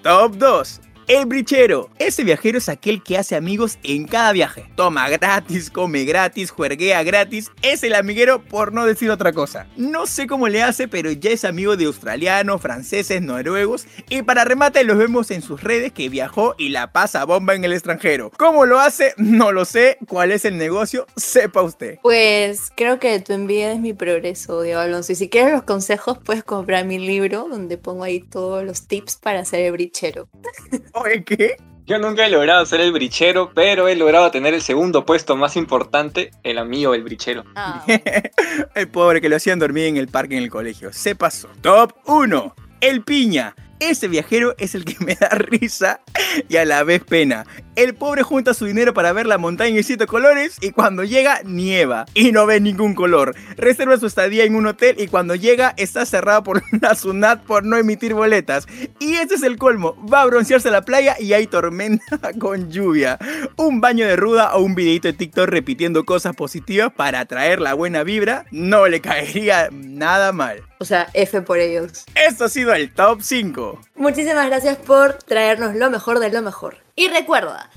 Top 0.06 0.38
2. 0.38 0.95
El 1.08 1.26
brichero. 1.26 1.88
Ese 2.00 2.24
viajero 2.24 2.58
es 2.58 2.68
aquel 2.68 3.00
que 3.00 3.16
hace 3.16 3.36
amigos 3.36 3.78
en 3.84 4.08
cada 4.08 4.32
viaje. 4.32 4.68
Toma 4.74 5.08
gratis, 5.08 5.70
come 5.70 6.04
gratis, 6.04 6.50
juerguea 6.50 7.04
gratis. 7.04 7.52
Es 7.62 7.84
el 7.84 7.94
amiguero 7.94 8.42
por 8.42 8.72
no 8.72 8.84
decir 8.84 9.12
otra 9.12 9.32
cosa. 9.32 9.68
No 9.76 10.06
sé 10.06 10.26
cómo 10.26 10.48
le 10.48 10.64
hace, 10.64 10.88
pero 10.88 11.12
ya 11.12 11.30
es 11.30 11.44
amigo 11.44 11.76
de 11.76 11.84
australianos, 11.84 12.60
franceses, 12.60 13.22
noruegos. 13.22 13.86
Y 14.08 14.22
para 14.22 14.44
remate 14.44 14.82
los 14.82 14.98
vemos 14.98 15.30
en 15.30 15.42
sus 15.42 15.62
redes 15.62 15.92
que 15.92 16.08
viajó 16.08 16.56
y 16.58 16.70
la 16.70 16.90
pasa 16.90 17.24
bomba 17.24 17.54
en 17.54 17.62
el 17.62 17.72
extranjero. 17.72 18.32
¿Cómo 18.36 18.66
lo 18.66 18.80
hace? 18.80 19.14
No 19.36 19.52
lo 19.52 19.64
sé. 19.64 19.98
¿Cuál 20.08 20.32
es 20.32 20.44
el 20.46 20.56
negocio? 20.56 21.06
Sepa 21.14 21.62
usted. 21.62 21.98
Pues 22.02 22.72
creo 22.74 22.98
que 22.98 23.20
tu 23.20 23.32
envidia 23.34 23.72
es 23.72 23.80
mi 23.80 23.92
progreso, 23.92 24.62
Diego 24.62 24.80
Alonso. 24.80 25.12
Y 25.12 25.14
si 25.14 25.28
quieres 25.28 25.52
los 25.52 25.62
consejos, 25.64 26.18
puedes 26.24 26.42
comprar 26.42 26.86
mi 26.86 26.98
libro 26.98 27.46
donde 27.48 27.76
pongo 27.76 28.04
ahí 28.04 28.20
todos 28.20 28.64
los 28.64 28.86
tips 28.88 29.16
para 29.16 29.44
ser 29.44 29.60
el 29.60 29.72
brichero. 29.72 30.28
Oye, 31.04 31.24
¿qué? 31.24 31.56
Yo 31.86 31.98
nunca 31.98 32.26
he 32.26 32.30
logrado 32.30 32.64
ser 32.66 32.80
el 32.80 32.90
brichero, 32.90 33.52
pero 33.54 33.86
he 33.86 33.94
logrado 33.94 34.30
tener 34.30 34.54
el 34.54 34.62
segundo 34.62 35.04
puesto 35.04 35.36
más 35.36 35.56
importante, 35.56 36.32
el 36.42 36.58
amigo 36.58 36.92
del 36.92 37.04
brichero. 37.04 37.44
Ah. 37.54 37.84
el 38.74 38.88
pobre 38.88 39.20
que 39.20 39.28
lo 39.28 39.36
hacían 39.36 39.58
dormir 39.58 39.84
en 39.84 39.96
el 39.96 40.08
parque 40.08 40.36
en 40.36 40.42
el 40.42 40.50
colegio. 40.50 40.92
Se 40.92 41.14
pasó. 41.14 41.48
Top 41.60 41.92
1. 42.06 42.54
El 42.80 43.02
piña. 43.02 43.54
Ese 43.78 44.08
viajero 44.08 44.54
es 44.58 44.74
el 44.74 44.84
que 44.84 44.96
me 45.04 45.14
da 45.14 45.28
risa 45.32 46.00
y 46.48 46.56
a 46.56 46.64
la 46.64 46.82
vez 46.82 47.04
pena. 47.04 47.44
El 47.76 47.94
pobre 47.94 48.22
junta 48.22 48.54
su 48.54 48.64
dinero 48.64 48.94
para 48.94 49.12
ver 49.12 49.26
la 49.26 49.36
montaña 49.36 49.76
en 49.76 49.84
siete 49.84 50.06
colores 50.06 50.56
y 50.62 50.70
cuando 50.70 51.04
llega, 51.04 51.42
nieva. 51.44 52.06
Y 52.14 52.32
no 52.32 52.46
ve 52.46 52.58
ningún 52.58 52.94
color. 52.94 53.34
Reserva 53.58 53.98
su 53.98 54.06
estadía 54.06 54.44
en 54.44 54.54
un 54.54 54.66
hotel 54.66 54.96
y 54.98 55.08
cuando 55.08 55.34
llega, 55.34 55.74
está 55.76 56.06
cerrado 56.06 56.42
por 56.42 56.62
la 56.80 56.94
SUNAT 56.94 57.44
por 57.44 57.66
no 57.66 57.76
emitir 57.76 58.14
boletas. 58.14 58.66
Y 58.98 59.16
ese 59.16 59.34
es 59.34 59.42
el 59.42 59.58
colmo. 59.58 59.94
Va 60.10 60.22
a 60.22 60.26
broncearse 60.26 60.68
a 60.68 60.72
la 60.72 60.86
playa 60.86 61.16
y 61.20 61.34
hay 61.34 61.46
tormenta 61.46 62.32
con 62.38 62.70
lluvia. 62.70 63.18
Un 63.56 63.82
baño 63.82 64.06
de 64.06 64.16
ruda 64.16 64.54
o 64.54 64.62
un 64.62 64.74
videito 64.74 65.08
de 65.08 65.12
TikTok 65.12 65.46
repitiendo 65.46 66.06
cosas 66.06 66.34
positivas 66.34 66.90
para 66.94 67.20
atraer 67.20 67.60
la 67.60 67.74
buena 67.74 68.04
vibra 68.04 68.46
no 68.52 68.88
le 68.88 69.02
caería 69.02 69.68
nada 69.70 70.32
mal. 70.32 70.62
O 70.78 70.86
sea, 70.86 71.08
F 71.12 71.42
por 71.42 71.58
ellos. 71.58 72.06
Esto 72.14 72.46
ha 72.46 72.48
sido 72.48 72.72
el 72.72 72.90
top 72.90 73.20
5. 73.20 73.80
Muchísimas 73.96 74.46
gracias 74.46 74.78
por 74.78 75.12
traernos 75.14 75.74
lo 75.74 75.90
mejor 75.90 76.20
de 76.20 76.30
lo 76.30 76.40
mejor. 76.40 76.85
Y 76.98 77.08
recuerda, 77.08 77.70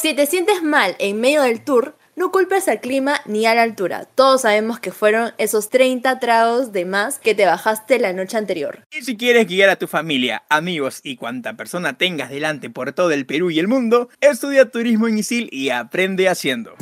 si 0.00 0.14
te 0.14 0.26
sientes 0.26 0.62
mal 0.62 0.94
en 1.00 1.20
medio 1.20 1.42
del 1.42 1.64
tour, 1.64 1.96
no 2.14 2.30
culpes 2.30 2.68
al 2.68 2.80
clima 2.80 3.20
ni 3.26 3.44
a 3.44 3.54
la 3.56 3.62
altura. 3.62 4.04
Todos 4.04 4.42
sabemos 4.42 4.78
que 4.78 4.92
fueron 4.92 5.32
esos 5.36 5.70
30 5.70 6.20
tragos 6.20 6.70
de 6.70 6.84
más 6.84 7.18
que 7.18 7.34
te 7.34 7.46
bajaste 7.46 7.98
la 7.98 8.12
noche 8.12 8.36
anterior. 8.36 8.84
Y 8.92 9.02
si 9.02 9.16
quieres 9.16 9.48
guiar 9.48 9.70
a 9.70 9.76
tu 9.76 9.88
familia, 9.88 10.44
amigos 10.48 11.00
y 11.02 11.16
cuanta 11.16 11.54
persona 11.54 11.98
tengas 11.98 12.30
delante 12.30 12.70
por 12.70 12.92
todo 12.92 13.10
el 13.10 13.26
Perú 13.26 13.50
y 13.50 13.58
el 13.58 13.66
mundo, 13.66 14.10
estudia 14.20 14.70
turismo 14.70 15.08
en 15.08 15.18
ISIL 15.18 15.48
y 15.50 15.70
aprende 15.70 16.28
haciendo. 16.28 16.76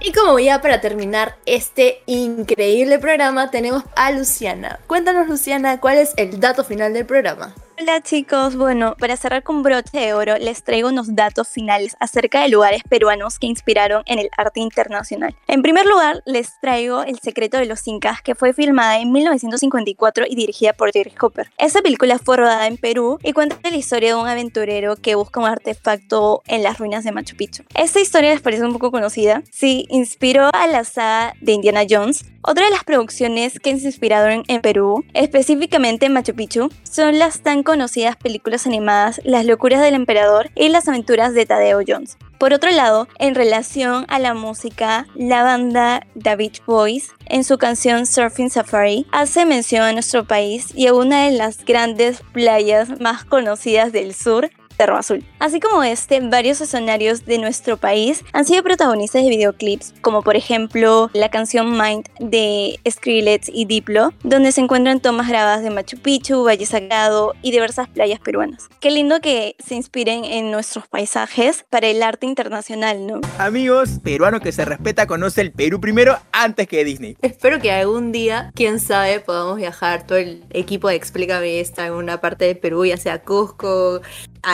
Y 0.00 0.12
como 0.12 0.38
ya 0.38 0.60
para 0.60 0.80
terminar 0.80 1.36
este 1.46 2.02
increíble 2.06 2.98
programa, 2.98 3.50
tenemos 3.50 3.82
a 3.96 4.10
Luciana. 4.10 4.78
Cuéntanos, 4.86 5.28
Luciana, 5.28 5.80
cuál 5.80 5.98
es 5.98 6.12
el 6.16 6.38
dato 6.38 6.64
final 6.64 6.92
del 6.92 7.06
programa. 7.06 7.54
Hola 7.78 8.00
chicos, 8.00 8.56
bueno, 8.56 8.96
para 8.98 9.18
cerrar 9.18 9.42
con 9.42 9.62
broche 9.62 9.98
de 9.98 10.14
oro 10.14 10.38
les 10.38 10.64
traigo 10.64 10.88
unos 10.88 11.14
datos 11.14 11.46
finales 11.46 11.94
acerca 12.00 12.40
de 12.40 12.48
lugares 12.48 12.82
peruanos 12.88 13.38
que 13.38 13.48
inspiraron 13.48 14.02
en 14.06 14.18
el 14.18 14.30
arte 14.34 14.60
internacional. 14.60 15.36
En 15.46 15.60
primer 15.60 15.84
lugar, 15.84 16.22
les 16.24 16.58
traigo 16.58 17.02
El 17.02 17.18
secreto 17.18 17.58
de 17.58 17.66
los 17.66 17.86
incas, 17.86 18.22
que 18.22 18.34
fue 18.34 18.54
filmada 18.54 18.98
en 18.98 19.12
1954 19.12 20.24
y 20.26 20.36
dirigida 20.36 20.72
por 20.72 20.90
Jerry 20.90 21.12
Hopper. 21.20 21.50
Esta 21.58 21.82
película 21.82 22.18
fue 22.18 22.38
rodada 22.38 22.66
en 22.66 22.78
Perú 22.78 23.18
y 23.22 23.34
cuenta 23.34 23.58
la 23.62 23.76
historia 23.76 24.14
de 24.14 24.22
un 24.22 24.26
aventurero 24.26 24.96
que 24.96 25.14
busca 25.14 25.40
un 25.40 25.46
artefacto 25.46 26.42
en 26.46 26.62
las 26.62 26.78
ruinas 26.78 27.04
de 27.04 27.12
Machu 27.12 27.36
Picchu. 27.36 27.64
Esta 27.74 28.00
historia 28.00 28.30
les 28.30 28.40
parece 28.40 28.64
un 28.64 28.72
poco 28.72 28.90
conocida. 28.90 29.42
Sí, 29.52 29.84
inspiró 29.90 30.48
a 30.54 30.66
la 30.66 30.84
saga 30.84 31.34
de 31.42 31.52
Indiana 31.52 31.82
Jones. 31.88 32.24
Otra 32.48 32.64
de 32.64 32.70
las 32.70 32.84
producciones 32.84 33.58
que 33.58 33.76
se 33.76 33.86
inspiraron 33.86 34.44
en 34.46 34.62
Perú, 34.62 35.04
específicamente 35.14 36.06
en 36.06 36.12
Machu 36.12 36.32
Picchu, 36.32 36.70
son 36.84 37.18
las 37.18 37.40
tan 37.40 37.64
conocidas 37.66 38.16
películas 38.16 38.66
animadas 38.66 39.20
Las 39.24 39.44
locuras 39.44 39.82
del 39.82 39.94
emperador 39.94 40.50
y 40.54 40.70
Las 40.70 40.88
aventuras 40.88 41.34
de 41.34 41.44
Tadeo 41.44 41.80
Jones. 41.86 42.16
Por 42.38 42.54
otro 42.54 42.70
lado, 42.70 43.08
en 43.18 43.34
relación 43.34 44.06
a 44.08 44.18
la 44.18 44.32
música, 44.32 45.06
la 45.14 45.42
banda 45.42 46.06
The 46.22 46.36
Beach 46.36 46.62
Boys, 46.64 47.10
en 47.26 47.44
su 47.44 47.58
canción 47.58 48.06
Surfing 48.06 48.50
Safari, 48.50 49.06
hace 49.10 49.44
mención 49.44 49.82
a 49.82 49.92
nuestro 49.92 50.24
país 50.24 50.68
y 50.74 50.86
a 50.86 50.94
una 50.94 51.24
de 51.24 51.32
las 51.32 51.64
grandes 51.64 52.22
playas 52.32 53.00
más 53.00 53.24
conocidas 53.24 53.90
del 53.92 54.14
sur, 54.14 54.50
Cerro 54.76 54.96
Azul. 54.96 55.24
Así 55.38 55.60
como 55.60 55.82
este, 55.82 56.20
varios 56.20 56.60
escenarios 56.60 57.24
de 57.24 57.38
nuestro 57.38 57.76
país 57.76 58.24
han 58.32 58.44
sido 58.44 58.62
protagonistas 58.62 59.22
de 59.22 59.30
videoclips, 59.30 59.94
como 60.00 60.22
por 60.22 60.36
ejemplo 60.36 61.10
la 61.12 61.30
canción 61.30 61.72
Mind 61.72 62.06
de 62.18 62.78
Skrillex 62.88 63.48
y 63.52 63.64
Diplo, 63.64 64.12
donde 64.22 64.52
se 64.52 64.60
encuentran 64.60 65.00
tomas 65.00 65.28
grabadas 65.28 65.62
de 65.62 65.70
Machu 65.70 65.98
Picchu, 65.98 66.44
Valle 66.44 66.66
Sagrado 66.66 67.34
y 67.42 67.50
diversas 67.50 67.88
playas 67.88 68.20
peruanas. 68.20 68.68
Qué 68.80 68.90
lindo 68.90 69.20
que 69.20 69.56
se 69.64 69.74
inspiren 69.74 70.24
en 70.24 70.50
nuestros 70.50 70.86
paisajes 70.88 71.64
para 71.70 71.86
el 71.86 72.02
arte 72.02 72.26
internacional, 72.26 73.06
¿no? 73.06 73.20
Amigos, 73.38 74.00
peruano 74.02 74.40
que 74.40 74.52
se 74.52 74.64
respeta 74.64 75.06
conoce 75.06 75.40
el 75.40 75.52
Perú 75.52 75.80
primero 75.80 76.18
antes 76.32 76.68
que 76.68 76.84
Disney. 76.84 77.16
Espero 77.22 77.60
que 77.60 77.72
algún 77.72 78.12
día, 78.12 78.52
quién 78.54 78.80
sabe, 78.80 79.20
podamos 79.20 79.56
viajar 79.56 80.06
todo 80.06 80.18
el 80.18 80.44
equipo 80.50 80.88
de 80.88 80.96
Explícame 80.96 81.60
esta 81.60 81.86
en 81.86 81.92
una 81.92 82.20
parte 82.20 82.44
de 82.44 82.54
Perú, 82.54 82.84
ya 82.84 82.96
sea 82.96 83.22
Cusco, 83.22 84.00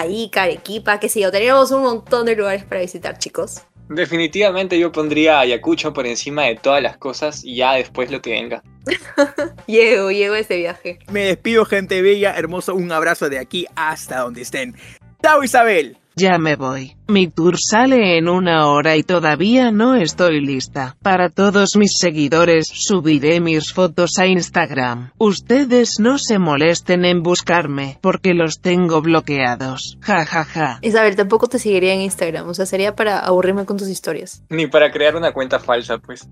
Ica, 0.06 0.44
Arequipa, 0.44 0.98
que 0.98 1.08
sé 1.08 1.20
yo. 1.20 1.30
Tenemos 1.30 1.70
un 1.70 1.82
montón 1.82 2.26
de 2.26 2.36
lugares 2.36 2.64
para 2.64 2.80
visitar, 2.80 3.18
chicos. 3.18 3.62
Definitivamente 3.88 4.78
yo 4.78 4.90
pondría 4.90 5.40
Ayacucho 5.40 5.92
por 5.92 6.06
encima 6.06 6.44
de 6.44 6.56
todas 6.56 6.82
las 6.82 6.96
cosas 6.96 7.44
y 7.44 7.56
ya 7.56 7.74
después 7.74 8.10
lo 8.10 8.22
que 8.22 8.30
venga. 8.30 8.62
llego, 9.66 10.10
llego 10.10 10.34
a 10.34 10.38
ese 10.38 10.56
viaje. 10.56 10.98
Me 11.10 11.24
despido, 11.26 11.64
gente 11.64 12.00
bella, 12.00 12.34
hermoso. 12.36 12.74
Un 12.74 12.90
abrazo 12.90 13.28
de 13.28 13.38
aquí 13.38 13.66
hasta 13.76 14.20
donde 14.20 14.42
estén. 14.42 14.76
¡Chao, 15.22 15.44
Isabel! 15.44 15.98
Ya 16.14 16.38
me 16.38 16.56
voy. 16.56 16.96
Mi 17.08 17.26
tour 17.26 17.56
sale 17.58 18.16
en 18.16 18.28
una 18.28 18.66
hora 18.68 18.96
y 18.96 19.02
todavía 19.02 19.70
no 19.70 19.94
estoy 19.94 20.40
lista. 20.40 20.96
Para 21.02 21.28
todos 21.28 21.76
mis 21.76 21.98
seguidores 21.98 22.68
subiré 22.72 23.40
mis 23.40 23.72
fotos 23.72 24.18
a 24.18 24.26
Instagram. 24.26 25.10
Ustedes 25.18 26.00
no 26.00 26.18
se 26.18 26.38
molesten 26.38 27.04
en 27.04 27.22
buscarme, 27.22 27.98
porque 28.00 28.34
los 28.34 28.60
tengo 28.60 29.02
bloqueados. 29.02 29.98
Ja 30.00 30.24
ja 30.24 30.44
ja. 30.44 30.78
Isabel, 30.80 31.16
tampoco 31.16 31.48
te 31.48 31.58
seguiría 31.58 31.92
en 31.92 32.00
Instagram, 32.00 32.48
o 32.48 32.54
sea, 32.54 32.66
sería 32.66 32.94
para 32.94 33.18
aburrirme 33.18 33.66
con 33.66 33.76
tus 33.76 33.88
historias. 33.88 34.42
Ni 34.48 34.66
para 34.66 34.90
crear 34.90 35.16
una 35.16 35.32
cuenta 35.32 35.58
falsa, 35.58 35.98
pues. 35.98 36.28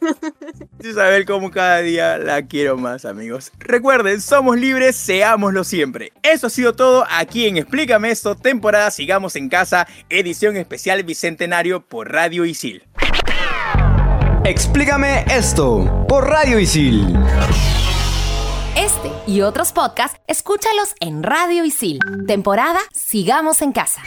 Isabel, 0.82 1.26
como 1.26 1.50
cada 1.50 1.80
día 1.80 2.18
la 2.18 2.42
quiero 2.46 2.76
más, 2.76 3.04
amigos. 3.04 3.52
Recuerden, 3.58 4.20
somos 4.20 4.58
libres, 4.58 4.96
seámoslo 4.96 5.64
siempre. 5.64 6.12
Eso 6.22 6.46
ha 6.46 6.50
sido 6.50 6.72
todo 6.74 7.04
aquí 7.10 7.46
en 7.46 7.58
Explícame 7.58 8.10
esto, 8.10 8.34
temporada 8.34 8.90
Sigamos 8.90 9.21
en 9.36 9.48
casa, 9.48 9.86
edición 10.08 10.56
especial 10.56 11.02
bicentenario 11.04 11.86
por 11.86 12.12
Radio 12.12 12.44
Isil. 12.44 12.84
Explícame 14.44 15.24
esto 15.30 16.04
por 16.08 16.28
Radio 16.28 16.58
Isil. 16.58 17.16
Este 18.76 19.12
y 19.26 19.42
otros 19.42 19.72
podcasts, 19.72 20.20
escúchalos 20.26 20.94
en 21.00 21.22
Radio 21.22 21.64
Isil. 21.64 22.00
Temporada 22.26 22.80
Sigamos 22.92 23.62
en 23.62 23.72
casa. 23.72 24.02